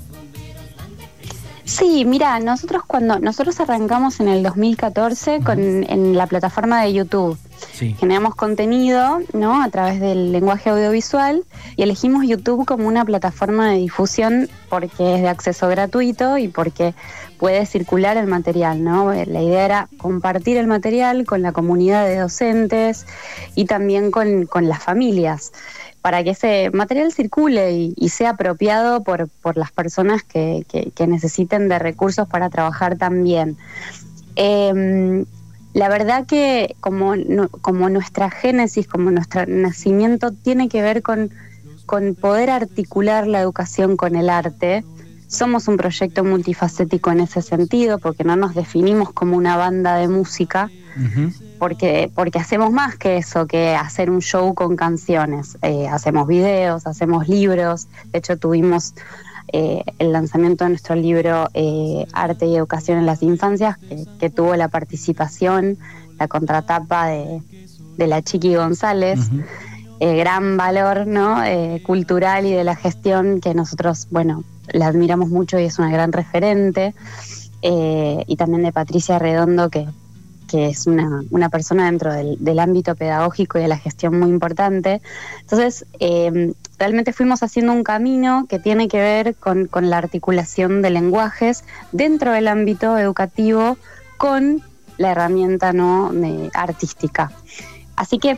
[1.63, 7.37] Sí, mira, nosotros cuando nosotros arrancamos en el 2014 con, en la plataforma de YouTube.
[7.99, 9.61] Generamos contenido, ¿no?
[9.61, 11.43] A través del lenguaje audiovisual
[11.75, 16.93] y elegimos YouTube como una plataforma de difusión porque es de acceso gratuito y porque
[17.37, 19.13] puede circular el material, ¿no?
[19.13, 23.05] La idea era compartir el material con la comunidad de docentes
[23.55, 25.51] y también con, con las familias
[26.01, 31.07] para que ese material circule y, sea apropiado por, por las personas que, que- que
[31.07, 33.57] necesiten de recursos para trabajar también.
[34.35, 35.25] Em,
[35.73, 37.13] la verdad que como,
[37.61, 41.31] como nuestra génesis, como nuestro nacimiento tiene que ver con,
[41.85, 44.83] con poder articular la educación con el arte,
[45.27, 50.07] somos un proyecto multifacético en ese sentido, porque no nos definimos como una banda de
[50.07, 50.71] música,
[51.59, 55.57] porque, porque hacemos más que eso, que hacer un show con canciones.
[55.61, 57.87] Eh, hacemos videos, hacemos libros.
[58.11, 58.95] De hecho, tuvimos
[59.53, 64.29] eh, el lanzamiento de nuestro libro eh, Arte y Educación en las Infancias, que, que
[64.29, 65.77] tuvo la participación,
[66.19, 67.41] la contratapa de,
[67.97, 69.19] de la Chiqui González.
[70.01, 71.43] Eh, gran valor ¿no?
[71.43, 75.91] Eh, cultural y de la gestión que nosotros, bueno, la admiramos mucho y es una
[75.91, 76.95] gran referente.
[77.61, 79.85] Eh, y también de Patricia Redondo, que,
[80.47, 84.29] que es una, una persona dentro del, del ámbito pedagógico y de la gestión muy
[84.29, 85.01] importante.
[85.41, 85.85] Entonces,
[86.79, 91.63] realmente fuimos haciendo un camino que tiene que ver con, con la articulación de lenguajes
[91.91, 93.77] dentro del ámbito educativo
[94.17, 94.63] con
[94.97, 96.11] la herramienta ¿no?
[96.53, 97.31] artística.
[97.95, 98.37] Así que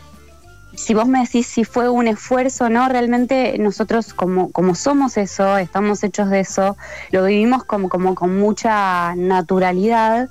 [0.74, 5.16] si vos me decís si fue un esfuerzo o no, realmente nosotros como, como somos
[5.16, 6.76] eso, estamos hechos de eso,
[7.10, 10.30] lo vivimos como, como con mucha naturalidad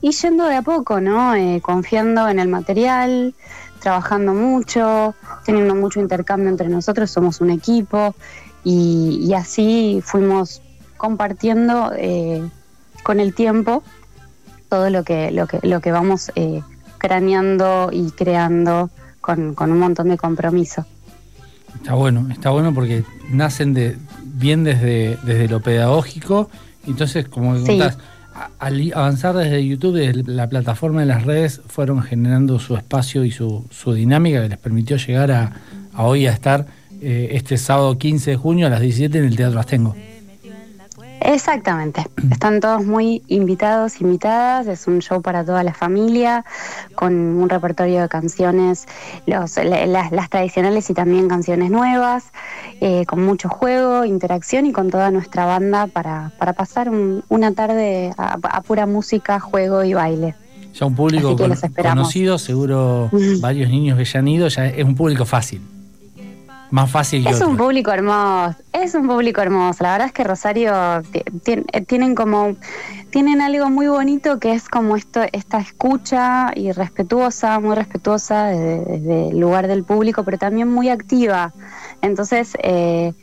[0.00, 1.34] y yendo de a poco, ¿no?
[1.34, 3.34] Eh, confiando en el material,
[3.80, 5.14] trabajando mucho,
[5.44, 8.14] teniendo mucho intercambio entre nosotros, somos un equipo
[8.64, 10.62] y, y así fuimos
[10.96, 12.42] compartiendo eh,
[13.02, 13.82] con el tiempo
[14.68, 16.62] todo lo que, lo que, lo que vamos eh,
[16.98, 20.84] craneando y creando con, con un montón de compromiso.
[21.76, 26.50] Está bueno, está bueno porque nacen de bien desde, desde lo pedagógico.
[26.86, 27.66] Entonces, como Sí.
[27.66, 27.98] contás,
[28.58, 33.30] al avanzar desde YouTube, desde la plataforma de las redes, fueron generando su espacio y
[33.30, 35.52] su, su dinámica que les permitió llegar a,
[35.92, 36.66] a hoy a estar
[37.00, 39.94] eh, este sábado 15 de junio a las 17 en el Teatro Astengo.
[41.20, 42.04] Exactamente.
[42.30, 44.66] Están todos muy invitados, invitadas.
[44.66, 46.44] Es un show para toda la familia,
[46.94, 48.86] con un repertorio de canciones,
[49.26, 52.24] los, la- las, las tradicionales y también canciones nuevas,
[52.80, 57.52] eh, con mucho juego, interacción y con toda nuestra banda para, para pasar un- una
[57.52, 60.34] tarde a, a pura música, juego y baile.
[60.74, 61.50] Ya un público con-
[61.82, 63.40] conocido, seguro Mm.
[63.40, 65.60] varios niños que ya han ido, ya es un público fácil.
[66.70, 69.82] Más fácil que Es un público hermoso, es un público hermoso.
[69.84, 70.72] La verdad es que Rosario
[71.14, 72.56] eh, tienen como
[73.10, 78.84] tienen algo muy bonito que es como esto esta escucha y respetuosa, muy respetuosa desde,
[78.84, 81.54] desde el lugar del público, pero también muy activa.
[82.02, 83.14] Entonces, eh,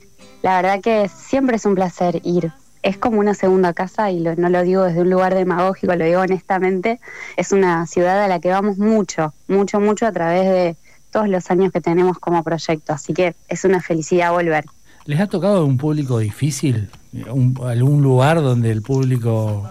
[0.42, 2.52] la verdad que siempre es un placer ir.
[2.82, 6.06] Es como una segunda casa y lo- no lo digo desde un lugar demagógico, lo
[6.06, 7.00] digo honestamente.
[7.38, 10.76] Es una ciudad a la que vamos mucho, mucho, mucho a través de
[11.16, 12.92] todos los años que tenemos como proyecto.
[12.92, 14.66] Así que es una felicidad volver.
[15.06, 16.90] ¿Les ha tocado un público difícil?
[17.32, 19.64] Un- ¿Algún lugar donde el público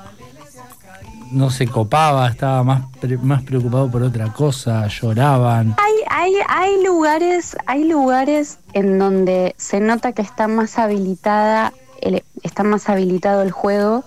[1.32, 5.74] no se copaba, estaba más, pre- más preocupado por otra cosa, lloraban?
[5.76, 12.22] Hay, hay, hay lugares, hay lugares en donde se nota que está más habilitada, el-
[12.42, 14.02] está más habilitado el juego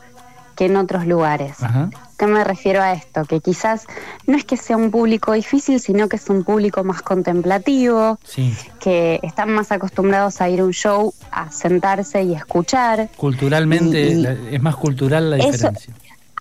[0.56, 1.62] que en otros lugares.
[1.62, 1.90] Ajá.
[2.18, 3.26] ¿Qué me refiero a esto?
[3.26, 3.86] Que quizás
[4.26, 8.56] no es que sea un público difícil, sino que es un público más contemplativo, Sí.
[8.80, 13.10] que están más acostumbrados a ir a un show, a sentarse y escuchar.
[13.18, 15.94] Culturalmente, Y- y- la- es más cultural la Eso- diferencia.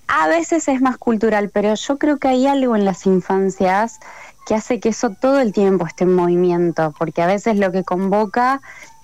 [0.08, 3.98] A veces es más cultural, pero yo creo que hay algo en las infancias
[4.46, 7.82] que hace que eso todo el tiempo esté en movimiento, porque a veces lo que
[7.82, 8.60] convoca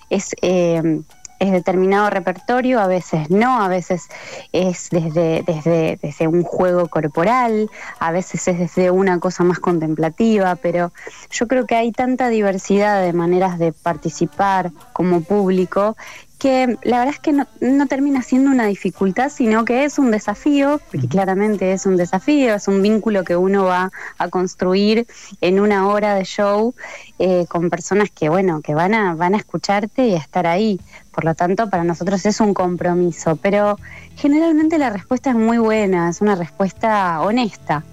[0.09, 1.01] es, eh,
[1.43, 4.07] es determinado repertorio, a veces no, a veces
[4.53, 7.69] es desde, desde, desde un juego corporal,
[7.99, 10.93] a veces es desde una cosa más contemplativa, pero
[11.29, 15.97] yo creo que hay tanta diversidad de maneras de participar como público
[16.43, 20.11] que la verdad es que no, no termina siendo una dificultad, sino que es un
[20.11, 25.07] desafío, porque claramente es un desafío, es un vínculo que uno va a construir
[25.39, 26.75] en una hora de show
[27.17, 30.81] eh, con personas que, bueno, que van a, van a escucharte y a estar ahí.
[31.13, 33.77] Por lo tanto, para nosotros es un compromiso, pero
[34.17, 37.83] generalmente la respuesta es muy buena, es una respuesta honesta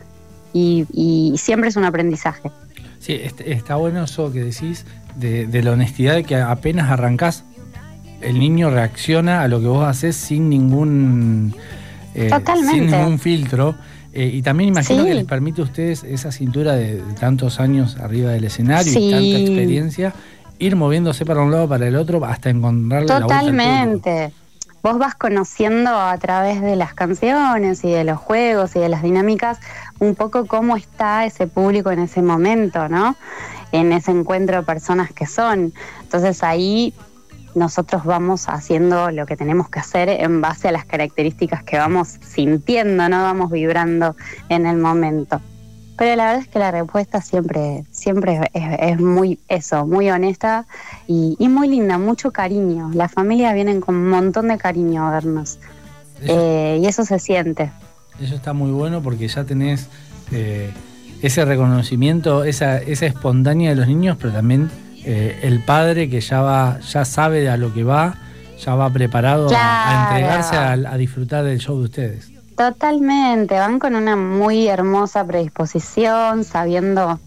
[0.53, 2.51] y, y siempre es un aprendizaje.
[2.99, 4.85] Sí, est- está bueno eso que decís
[5.15, 7.45] de, de la honestidad de que apenas arrancás,
[8.21, 11.55] el niño reacciona a lo que vos haces sin ningún,
[12.15, 12.75] eh, Totalmente.
[12.79, 13.75] sin ningún filtro.
[14.13, 15.09] Eh, y también imagino Sí.
[15.09, 18.99] que les permite a ustedes esa cintura de, de tantos años arriba del escenario Sí.
[19.09, 20.13] y tanta experiencia,
[20.59, 23.35] ir moviéndose para un lado para el otro hasta encontrarle la vuelta.
[23.41, 24.33] Totalmente.
[24.83, 29.03] Vos vas conociendo a través de las canciones y de los juegos y de las
[29.03, 29.59] dinámicas
[29.99, 33.15] un poco cómo está ese público en ese momento, ¿no?
[33.73, 35.73] En ese encuentro de personas que son.
[36.03, 36.95] Entonces ahí
[37.55, 42.19] nosotros vamos haciendo lo que tenemos que hacer en base a las características que vamos
[42.21, 44.17] sintiendo, no vamos vibrando
[44.49, 45.41] en el momento.
[45.97, 50.67] Pero la verdad es que la respuesta siempre, siempre es, es muy eso, muy honesta
[51.07, 52.91] y, y muy linda, mucho cariño.
[52.95, 55.59] La familia vienen con un montón de cariño a vernos.
[56.23, 57.71] Eh, y eso se siente.
[58.21, 59.89] Eso está muy bueno porque ya tenés
[60.33, 60.73] eh,
[61.23, 64.71] ese reconocimiento, esa, esa espontánea de los niños, pero también
[65.05, 68.15] eh, el padre que ya va, ya sabe a lo que va,
[68.59, 72.31] ya va preparado a- entregarse a, a disfrutar del show de ustedes.
[72.57, 77.19] Totalmente, van con una muy hermosa predisposición, sabiendo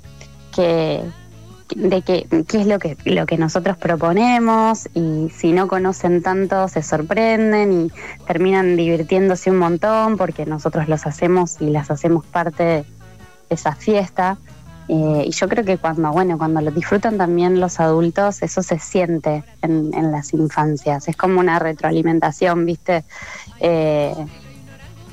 [0.55, 1.01] que,
[1.76, 6.67] de que, qué es lo que, lo que nosotros proponemos y si no conocen tanto
[6.67, 7.91] se sorprenden y
[8.28, 12.86] terminan divirtiéndose un montón porque nosotros los hacemos y las hacemos parte de
[13.49, 14.38] esa fiesta.
[14.89, 18.79] Eh, y yo creo que cuando, bueno, cuando lo disfrutan también los adultos, eso se
[18.79, 21.07] siente en, en las infancias.
[21.07, 23.05] Es como una retroalimentación, ¿viste?
[23.59, 24.13] Eh,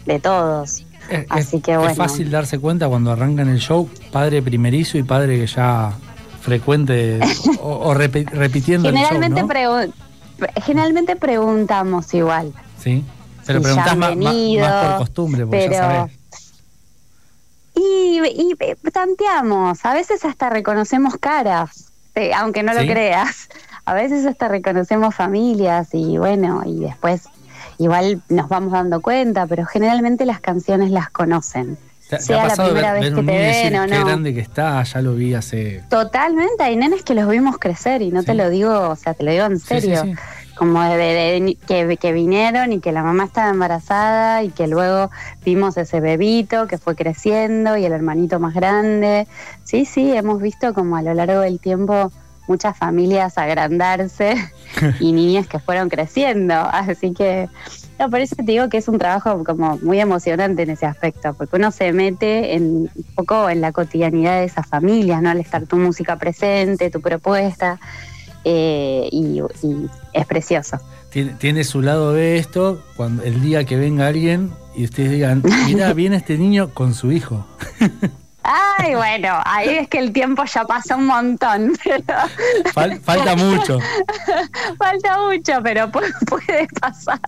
[0.07, 0.83] de todos.
[1.09, 1.95] Es, Así es- que es bueno.
[1.95, 5.93] fácil darse cuenta cuando arrancan el show, padre primerizo y padre que ya
[6.41, 7.21] frecuente
[7.63, 9.55] o, o repi- repitiendo el Generalmente, show, ¿no?
[9.55, 9.93] pregu-
[10.65, 12.53] generalmente preguntamos igual.
[12.79, 13.05] Sí,
[13.47, 16.20] pero si preguntás más, por costumbre, porque pero- ya sabés.
[17.75, 22.81] Y, y, eh, tanteamos, a veces hasta reconocemos caras, eh, aunque no ¿Sí?
[22.81, 23.49] lo creas.
[23.85, 27.23] A veces hasta reconocemos familias y bueno, y después
[27.79, 31.77] igual nos vamos dando cuenta, pero generalmente las canciones las conocen.
[32.09, 34.05] ¿Te, te sea la primera ver, vez ver que te ven o qué no.
[34.05, 34.83] grande que está?
[34.83, 35.83] Ya lo vi hace...
[35.89, 39.23] Totalmente, hay nenes que los vimos crecer y no te lo digo, o sea, te
[39.23, 40.03] lo digo en serio.
[40.03, 40.15] sí.
[40.61, 45.11] Como de, de- que, que vinieron y que la mamá estaba embarazada y que luego
[45.43, 49.27] vimos ese bebito que fue creciendo y el hermanito más grande.
[49.65, 52.13] Sí, sí, hemos visto como a lo largo del tiempo
[52.47, 54.35] muchas familias agrandarse
[55.01, 56.53] y niñas que fueron creciendo.
[56.53, 57.49] Así que,
[57.99, 61.33] no, por eso te digo que es un trabajo como muy emocionante en ese aspecto,
[61.33, 65.31] porque uno se mete en, un poco en la cotidianidad de esas familias, ¿no?
[65.31, 67.81] Al estar tu música presente, tu propuesta,
[68.45, 70.79] eh, y, y es precioso.
[71.11, 75.43] Tiene, tiene su lado de esto, cuando el día que venga alguien y ustedes digan,
[75.67, 77.47] mira, viene este niño con su hijo.
[78.43, 82.03] Ay, bueno, ahí es que el tiempo ya pasa un montón, pero
[82.73, 83.79] Fal- falta mucho.
[84.79, 87.21] falta mucho, pero pu- puede pasar.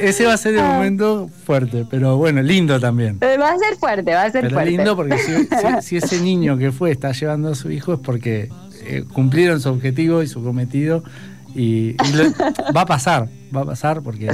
[0.00, 3.18] Ese va a ser el momento fuerte, pero bueno, lindo también.
[3.22, 4.70] Va a ser fuerte, va a ser Pero fuerte.
[4.70, 8.00] lindo porque si, si- si ese niño que fue está llevando a su hijo es
[8.00, 8.48] porque
[8.84, 11.02] eh, cumplieron su objetivo y su cometido
[11.54, 12.32] y, y lo-
[12.74, 14.30] va a pasar, va a pasar porque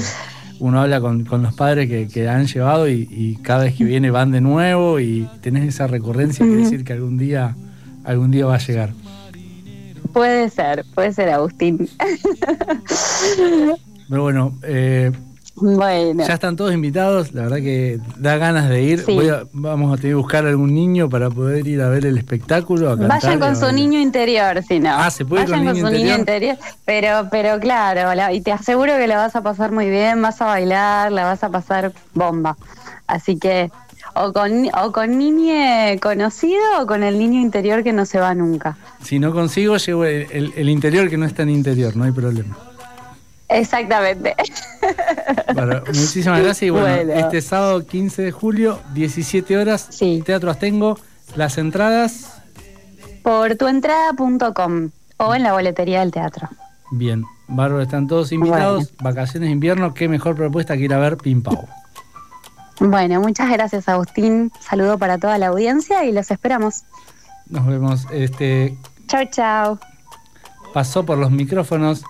[0.61, 3.85] uno habla con, con los padres que, que han llevado y, y cada vez que
[3.85, 7.55] viene van de nuevo y tenés esa recurrencia, quiere decir que algún día,
[8.05, 8.93] algún día va a llegar.
[10.13, 11.89] Puede ser, puede ser, Agustín.
[14.09, 15.13] Pero bueno, eh,
[15.61, 19.01] bueno, ya están todos invitados, la verdad que da ganas de ir.
[19.01, 19.15] Sí.
[19.15, 22.17] Voy a- vamos a tener que buscar algún niño para poder ir a ver el
[22.19, 22.91] espectáculo.
[22.91, 24.91] a cantar vayan a con su niño interior, si no.
[24.93, 26.57] Ah, ¿se puede vayan con niño su niño interior.
[26.85, 30.41] Pero, pero claro, la- y te aseguro que la vas a pasar muy bien, vas
[30.43, 32.57] a bailar, la vas a pasar bomba.
[33.07, 33.71] Así que,
[34.15, 38.35] o con, o con niñe conocido o con el niño interior que no se va
[38.35, 38.77] nunca.
[39.03, 42.13] Si no consigo, llevo el, el- el interior que no es tan interior, no hay
[42.13, 42.57] problema.
[43.49, 44.35] Exactamente.
[45.55, 47.13] Bueno, muchísimas gracias y bueno, Bueno.
[47.15, 50.23] este sábado 15 de julio, 17 horas, Sí.
[50.25, 50.99] Teatro Astengo,
[51.35, 52.35] las entradas,
[53.23, 56.49] Por tuentrada.com o en la boletería del teatro.
[56.91, 61.17] bien, bárbaro, están todos invitados, vacaciones de invierno, qué mejor propuesta que ir a ver
[61.17, 61.67] Pim Pau.
[62.81, 64.53] Bueno, muchas gracias Agustín.
[64.61, 66.85] Saludo para toda la audiencia y los esperamos.
[67.51, 68.77] Nos vemos, este,
[69.09, 69.79] Chao, chao.
[70.73, 72.05] pasó por los micrófonos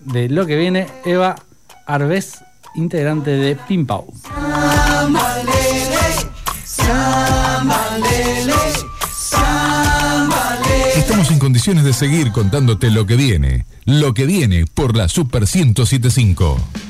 [0.00, 1.36] de lo que viene Eva
[1.86, 2.42] Arbez,
[2.74, 4.12] integrante de Pim Pau.
[10.96, 13.66] Estamos en condiciones de seguir contándote lo que viene.
[13.84, 16.89] Lo que viene por la Super 1075.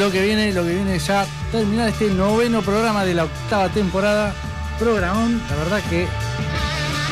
[0.00, 4.32] Lo que viene, lo que viene ya terminar este noveno programa de la octava temporada.
[4.78, 6.06] Programón, la verdad que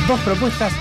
[0.09, 0.73] dos propuestas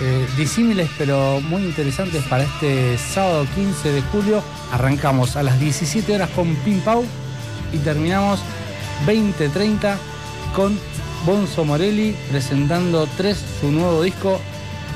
[0.00, 4.42] eh, disímiles pero muy interesantes para este sábado 15 de julio.
[4.72, 7.04] Arrancamos a las 17 horas con Pim Pau
[7.72, 8.40] y terminamos
[9.06, 9.94] 20.30
[10.56, 10.76] con
[11.24, 14.40] Bonzo Morelli presentando 3 su nuevo disco.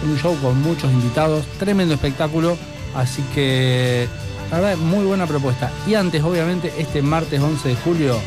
[0.03, 2.59] Un show con muchos invitados, tremendo espectáculo.
[2.97, 4.09] Así que
[4.51, 5.71] la verdad, muy buena propuesta.
[5.87, 8.19] Y antes, obviamente, este martes 11 de julio,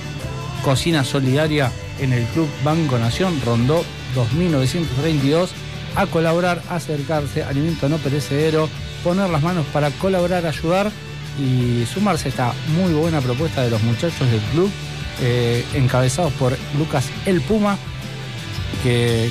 [0.64, 3.84] Cocina Solidaria en el Club Banco Nación, Rondó
[4.16, 5.52] 2932,
[5.96, 8.70] a colaborar, acercarse, alimento no perecedero,
[9.04, 10.92] poner las manos para colaborar, ayudar
[11.40, 14.70] y sumarse a esta muy buena propuesta de los muchachos del club,
[15.22, 17.78] eh, encabezados por Lucas El Puma,
[18.84, 19.30] que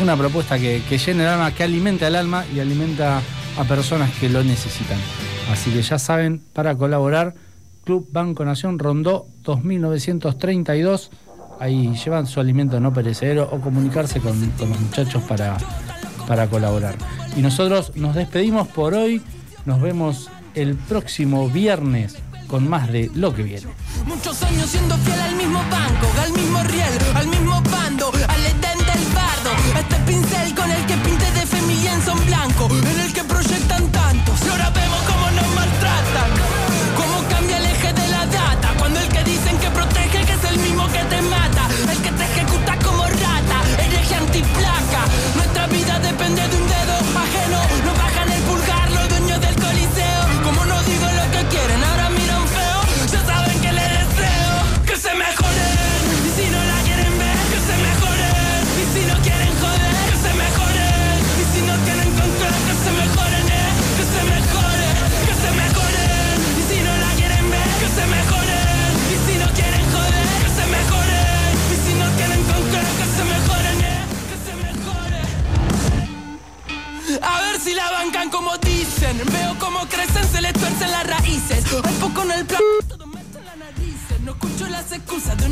[0.00, 3.20] una propuesta que, que llena el alma, que alimenta el alma y alimenta
[3.56, 4.98] a personas que lo necesitan.
[5.50, 7.34] Así que ya saben, para colaborar,
[7.84, 11.10] Club Banco Nación Rondó 2932.
[11.60, 16.96] Ahí llevan su alimento no perecedero o comunicarse con, los muchachos para, colaborar.
[17.36, 19.22] Y nosotros nos despedimos por hoy.
[19.64, 22.16] Nos vemos el próximo viernes
[22.48, 23.66] con más de lo que viene.
[24.06, 28.78] Muchos años siendo fiel al mismo banco, al mismo riel, al mismo bando, al edén
[28.78, 29.50] del bardo.
[29.78, 33.63] Este pincel con el que pinté de familia en blanco, en el que proyectan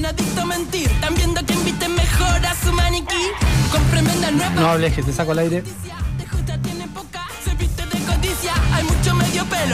[0.02, 0.88] un adicto a mentir.
[0.88, 3.24] Están viendo que inviten mejor a su maniquí.
[3.70, 4.60] Con tremenda nueva.
[4.60, 5.62] No hables, que te saco al aire.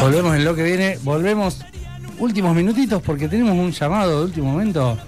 [0.00, 0.98] Volvemos en lo que viene.
[1.02, 1.64] Volvemos
[2.18, 4.98] últimos minutitos porque tenemos un llamado de último momento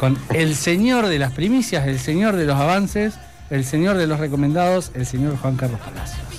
[0.00, 3.14] con el señor de las primicias, el señor de los avances,
[3.50, 6.29] el señor de los recomendados, el señor Juan Carlos Palacios.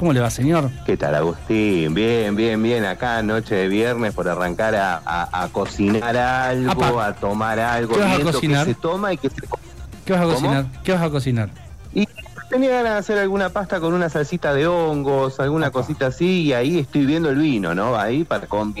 [0.00, 0.70] ¿Cómo le va, señor?
[0.86, 1.92] ¿Qué tal, Agustín?
[1.92, 2.86] Bien, bien, bien.
[2.86, 7.06] Acá, noche de viernes, por arrancar a, a- a cocinar algo, Apa.
[7.08, 7.96] a tomar algo.
[7.96, 8.66] ¿Qué vas a cocinar?
[8.66, 9.36] Que se toma y que se.
[10.06, 10.34] ¿Qué vas a ¿Cómo?
[10.36, 10.64] cocinar?
[10.82, 11.50] ¿Qué vas a cocinar?
[11.92, 12.08] Y
[12.48, 15.80] tenía ganas de hacer alguna pasta con una salsita de hongos, alguna Apa.
[15.80, 17.94] cosita así, y ahí estoy viendo el vino, ¿no?
[17.98, 18.72] Ahí para con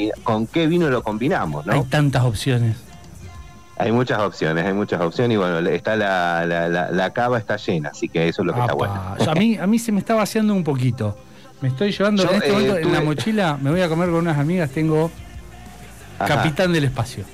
[0.46, 1.74] qué vino lo combinamos, ¿no?
[1.74, 2.76] Hay tantas opciones.
[3.80, 7.56] Hay muchas opciones, hay muchas opciones, y bueno, está la, la, la- la cava está
[7.56, 9.16] llena, así que eso es lo que está bueno.
[9.18, 11.16] Yo- A mí, a mí se me está vaciando un poquito.
[11.60, 14.08] Me estoy llevando Yo, en este eh, momento en la mochila, me voy a comer
[14.10, 15.10] con unas amigas, tengo
[16.18, 16.36] Ajá.
[16.36, 17.24] Capitán del Espacio.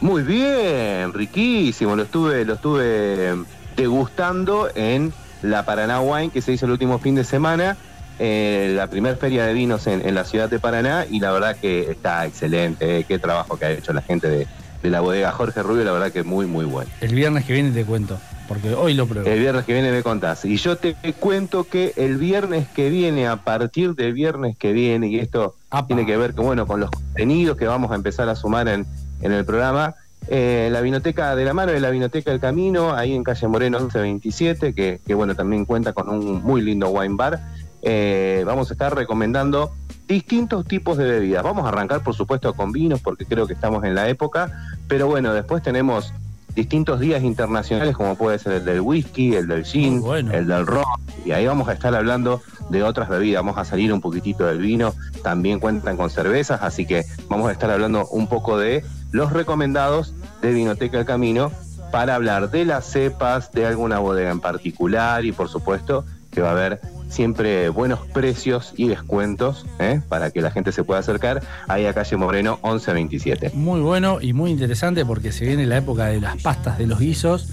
[0.00, 1.96] Muy bien, riquísimo.
[1.96, 3.34] Lo estuve, lo estuve
[3.76, 5.12] degustando en
[5.42, 7.76] la Paraná Wine que se hizo el último fin de semana,
[8.18, 11.56] eh, la primera feria de vinos en, en la ciudad de Paraná y la verdad
[11.56, 13.00] que está excelente.
[13.00, 14.46] eh, qué trabajo que ha hecho la gente de,
[14.84, 16.90] de la bodega Jorge Rubio, la verdad que muy, muy bueno.
[17.00, 19.26] El viernes que viene te cuento, porque hoy lo pruebo.
[19.26, 20.44] El viernes que viene me contás.
[20.44, 25.08] Y yo te cuento que el viernes que viene, a partir del viernes que viene,
[25.08, 25.86] y esto Apa.
[25.86, 28.84] tiene que ver con, bueno, con los contenidos que vamos a empezar a sumar en,
[29.22, 29.94] en el programa,
[30.28, 33.78] eh, la Vinoteca de la Mano de la Vinoteca del Camino, ahí en calle Moreno
[33.78, 37.40] 1127, que, que bueno, también cuenta con un muy lindo wine bar.
[37.80, 39.72] Eh, vamos a estar recomendando
[40.06, 41.42] distintos tipos de bebidas.
[41.42, 44.50] Vamos a arrancar, por supuesto, con vinos, porque creo que estamos en la época,
[44.88, 46.12] pero bueno, después tenemos
[46.54, 50.32] distintos días internacionales, como puede ser el del whisky, el del gin, bueno.
[50.32, 50.84] el del ron,
[51.24, 54.58] y ahí vamos a estar hablando de otras bebidas, vamos a salir un poquitito del
[54.58, 59.32] vino, también cuentan con cervezas, así que vamos a estar hablando un poco de los
[59.32, 61.50] recomendados de Vinoteca El Camino
[61.90, 66.48] para hablar de las cepas, de alguna bodega en particular y por supuesto que va
[66.48, 66.80] a haber
[67.14, 70.00] siempre buenos precios y descuentos ¿eh?
[70.08, 73.52] para que la gente se pueda acercar ahí a calle Moreno 1127.
[73.54, 76.98] Muy bueno y muy interesante porque se viene la época de las pastas, de los
[76.98, 77.48] guisos,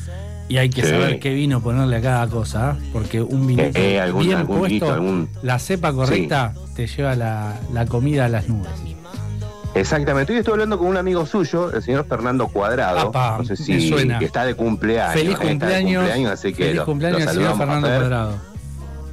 [0.49, 0.89] y hay que Sí.
[0.89, 2.89] saber qué vino ponerle a cada cosa, ¿eh?
[2.91, 6.87] porque un vinito Eh, eh, algún- bien algún puesto, guito, algún- la cepa correcta, te
[6.87, 8.69] lleva la, la comida a las nubes.
[9.73, 13.09] Exactamente, hoy estoy hablando con un amigo suyo, el señor Fernando Cuadrado.
[13.13, 14.19] No sé si suena.
[14.19, 15.13] que está de cumpleaños.
[15.13, 15.31] Feliz.
[15.39, 15.49] Está de
[15.83, 17.97] cumpleaños, así que feliz lo- cumpleaños lo señor Fernando Fer.
[17.99, 18.50] Cuadrado.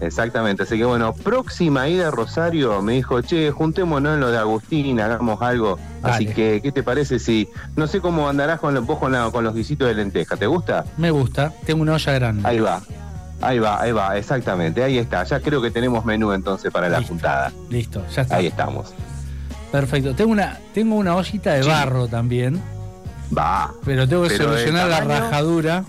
[0.01, 4.39] Exactamente, así que bueno, próxima ida a Rosario me dijo, che, juntémonos en lo de
[4.39, 5.79] Agustín, hagamos algo.
[6.03, 9.31] Así que, ¿qué te parece si, no sé cómo andarás con, los- vos con, la-
[9.33, 10.85] con los guisitos de lenteja, ¿te gusta?
[10.97, 12.49] Me gusta, tengo una olla grande.
[12.49, 12.81] Ahí va,
[13.41, 17.03] ahí va, ahí va, exactamente, ahí está, ya creo que tenemos menú entonces para la
[17.03, 17.51] juntada.
[17.69, 18.37] Listo, ya está.
[18.37, 18.93] Ahí estamos.
[19.73, 20.15] Perfecto.
[20.15, 21.69] Tengo una, tengo una ollita de Sí.
[21.69, 22.63] barro también,
[23.37, 23.73] Va.
[23.85, 25.85] pero tengo que Pero solucionar la rajadura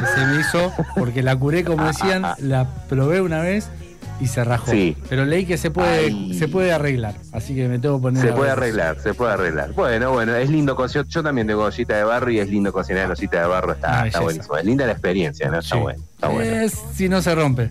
[0.00, 3.68] que se me hizo, porque la curé, como decían, la probé una vez
[4.20, 4.70] y se rajó.
[4.70, 4.96] Sí.
[5.08, 6.34] Pero leí que se puede, Ay.
[6.38, 9.72] se puede arreglar, así que me tengo que poner Se puede arreglar, se puede arreglar.
[9.72, 11.06] Bueno, bueno, es lindo cocinar.
[11.08, 13.72] Yo también tengo ollita de barro y es lindo cocinar en ollita de barro.
[13.72, 14.56] Está, Ah, está buenísimo.
[14.56, 15.58] Es linda la experiencia, ¿no?
[15.58, 15.80] Está Sí.
[15.82, 16.02] bueno.
[16.14, 16.50] Está bueno.
[16.60, 17.70] Es si no se rompe.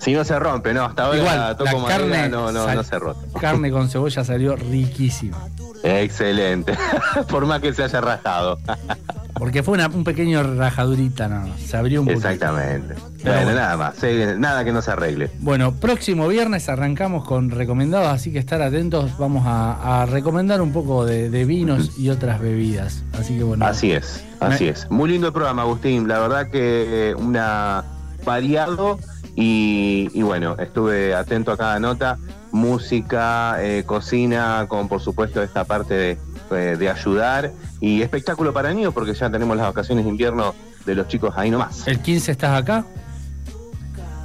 [0.00, 2.98] Si no se rompe, no, hasta ahora Igual, toco la madera, carne no, no, se
[2.98, 3.38] rompe.
[3.38, 5.36] Carne con cebolla salió riquísima.
[5.82, 6.74] Excelente.
[7.30, 8.58] Por más que se haya rajado.
[9.34, 12.26] Porque fue una, un pequeño rajadurita, no, se abrió un poquito.
[12.28, 12.94] Exactamente.
[13.22, 13.94] Pero bueno, nada más.
[14.38, 15.30] nada que no se arregle.
[15.38, 19.16] Bueno, próximo viernes arrancamos con recomendados, así que estar atentos.
[19.18, 23.02] Vamos a, a recomendar un poco de, de vinos y otras bebidas.
[23.18, 23.64] Así que bueno.
[23.64, 24.90] Así es, así Me- es.
[24.90, 26.06] Muy lindo el programa, Agustín.
[26.06, 27.84] La verdad que una
[28.24, 28.98] variado
[29.40, 32.18] y, y bueno, estuve atento a cada nota.
[32.52, 36.18] Música, eh, cocina, con por supuesto esta parte de,
[36.50, 40.54] eh, de ayudar y espectáculo para niños porque ya tenemos las vacaciones de invierno
[40.84, 41.86] de los chicos ahí nomás.
[41.88, 42.84] ¿El 15 estás acá?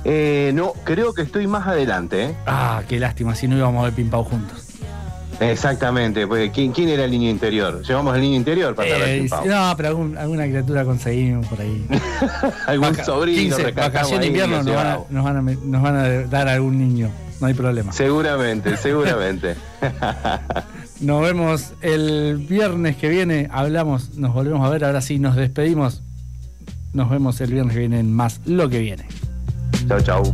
[0.04, 2.26] Eh, no, creo que estoy más adelante.
[2.26, 2.36] ¿eh?
[2.46, 4.65] Ah, qué lástima, si no íbamos a ver Pimpao juntos.
[5.40, 7.82] Exactamente, porque ¿quién, quién era el niño interior?
[7.84, 9.46] Llevamos el niño interior para Eh, Pau.
[9.46, 11.86] no, pero algún- alguna criatura conseguimos por ahí.
[12.68, 15.12] Algún Vaca- sobrino 15, rescatamos vacación de invierno nos van, a, llevamos.
[15.12, 17.10] nos, van a, me- nos van a dar algún niño.
[17.42, 17.92] No hay problema.
[17.92, 19.56] Seguramente, seguramente.
[21.02, 23.50] Nos vemos el viernes que viene.
[23.52, 24.86] Hablamos, nos volvemos a ver.
[24.86, 26.02] Ahora sí, nos despedimos.
[26.94, 29.06] Nos vemos el viernes que viene en más lo que viene.
[29.90, 30.34] chau, chau.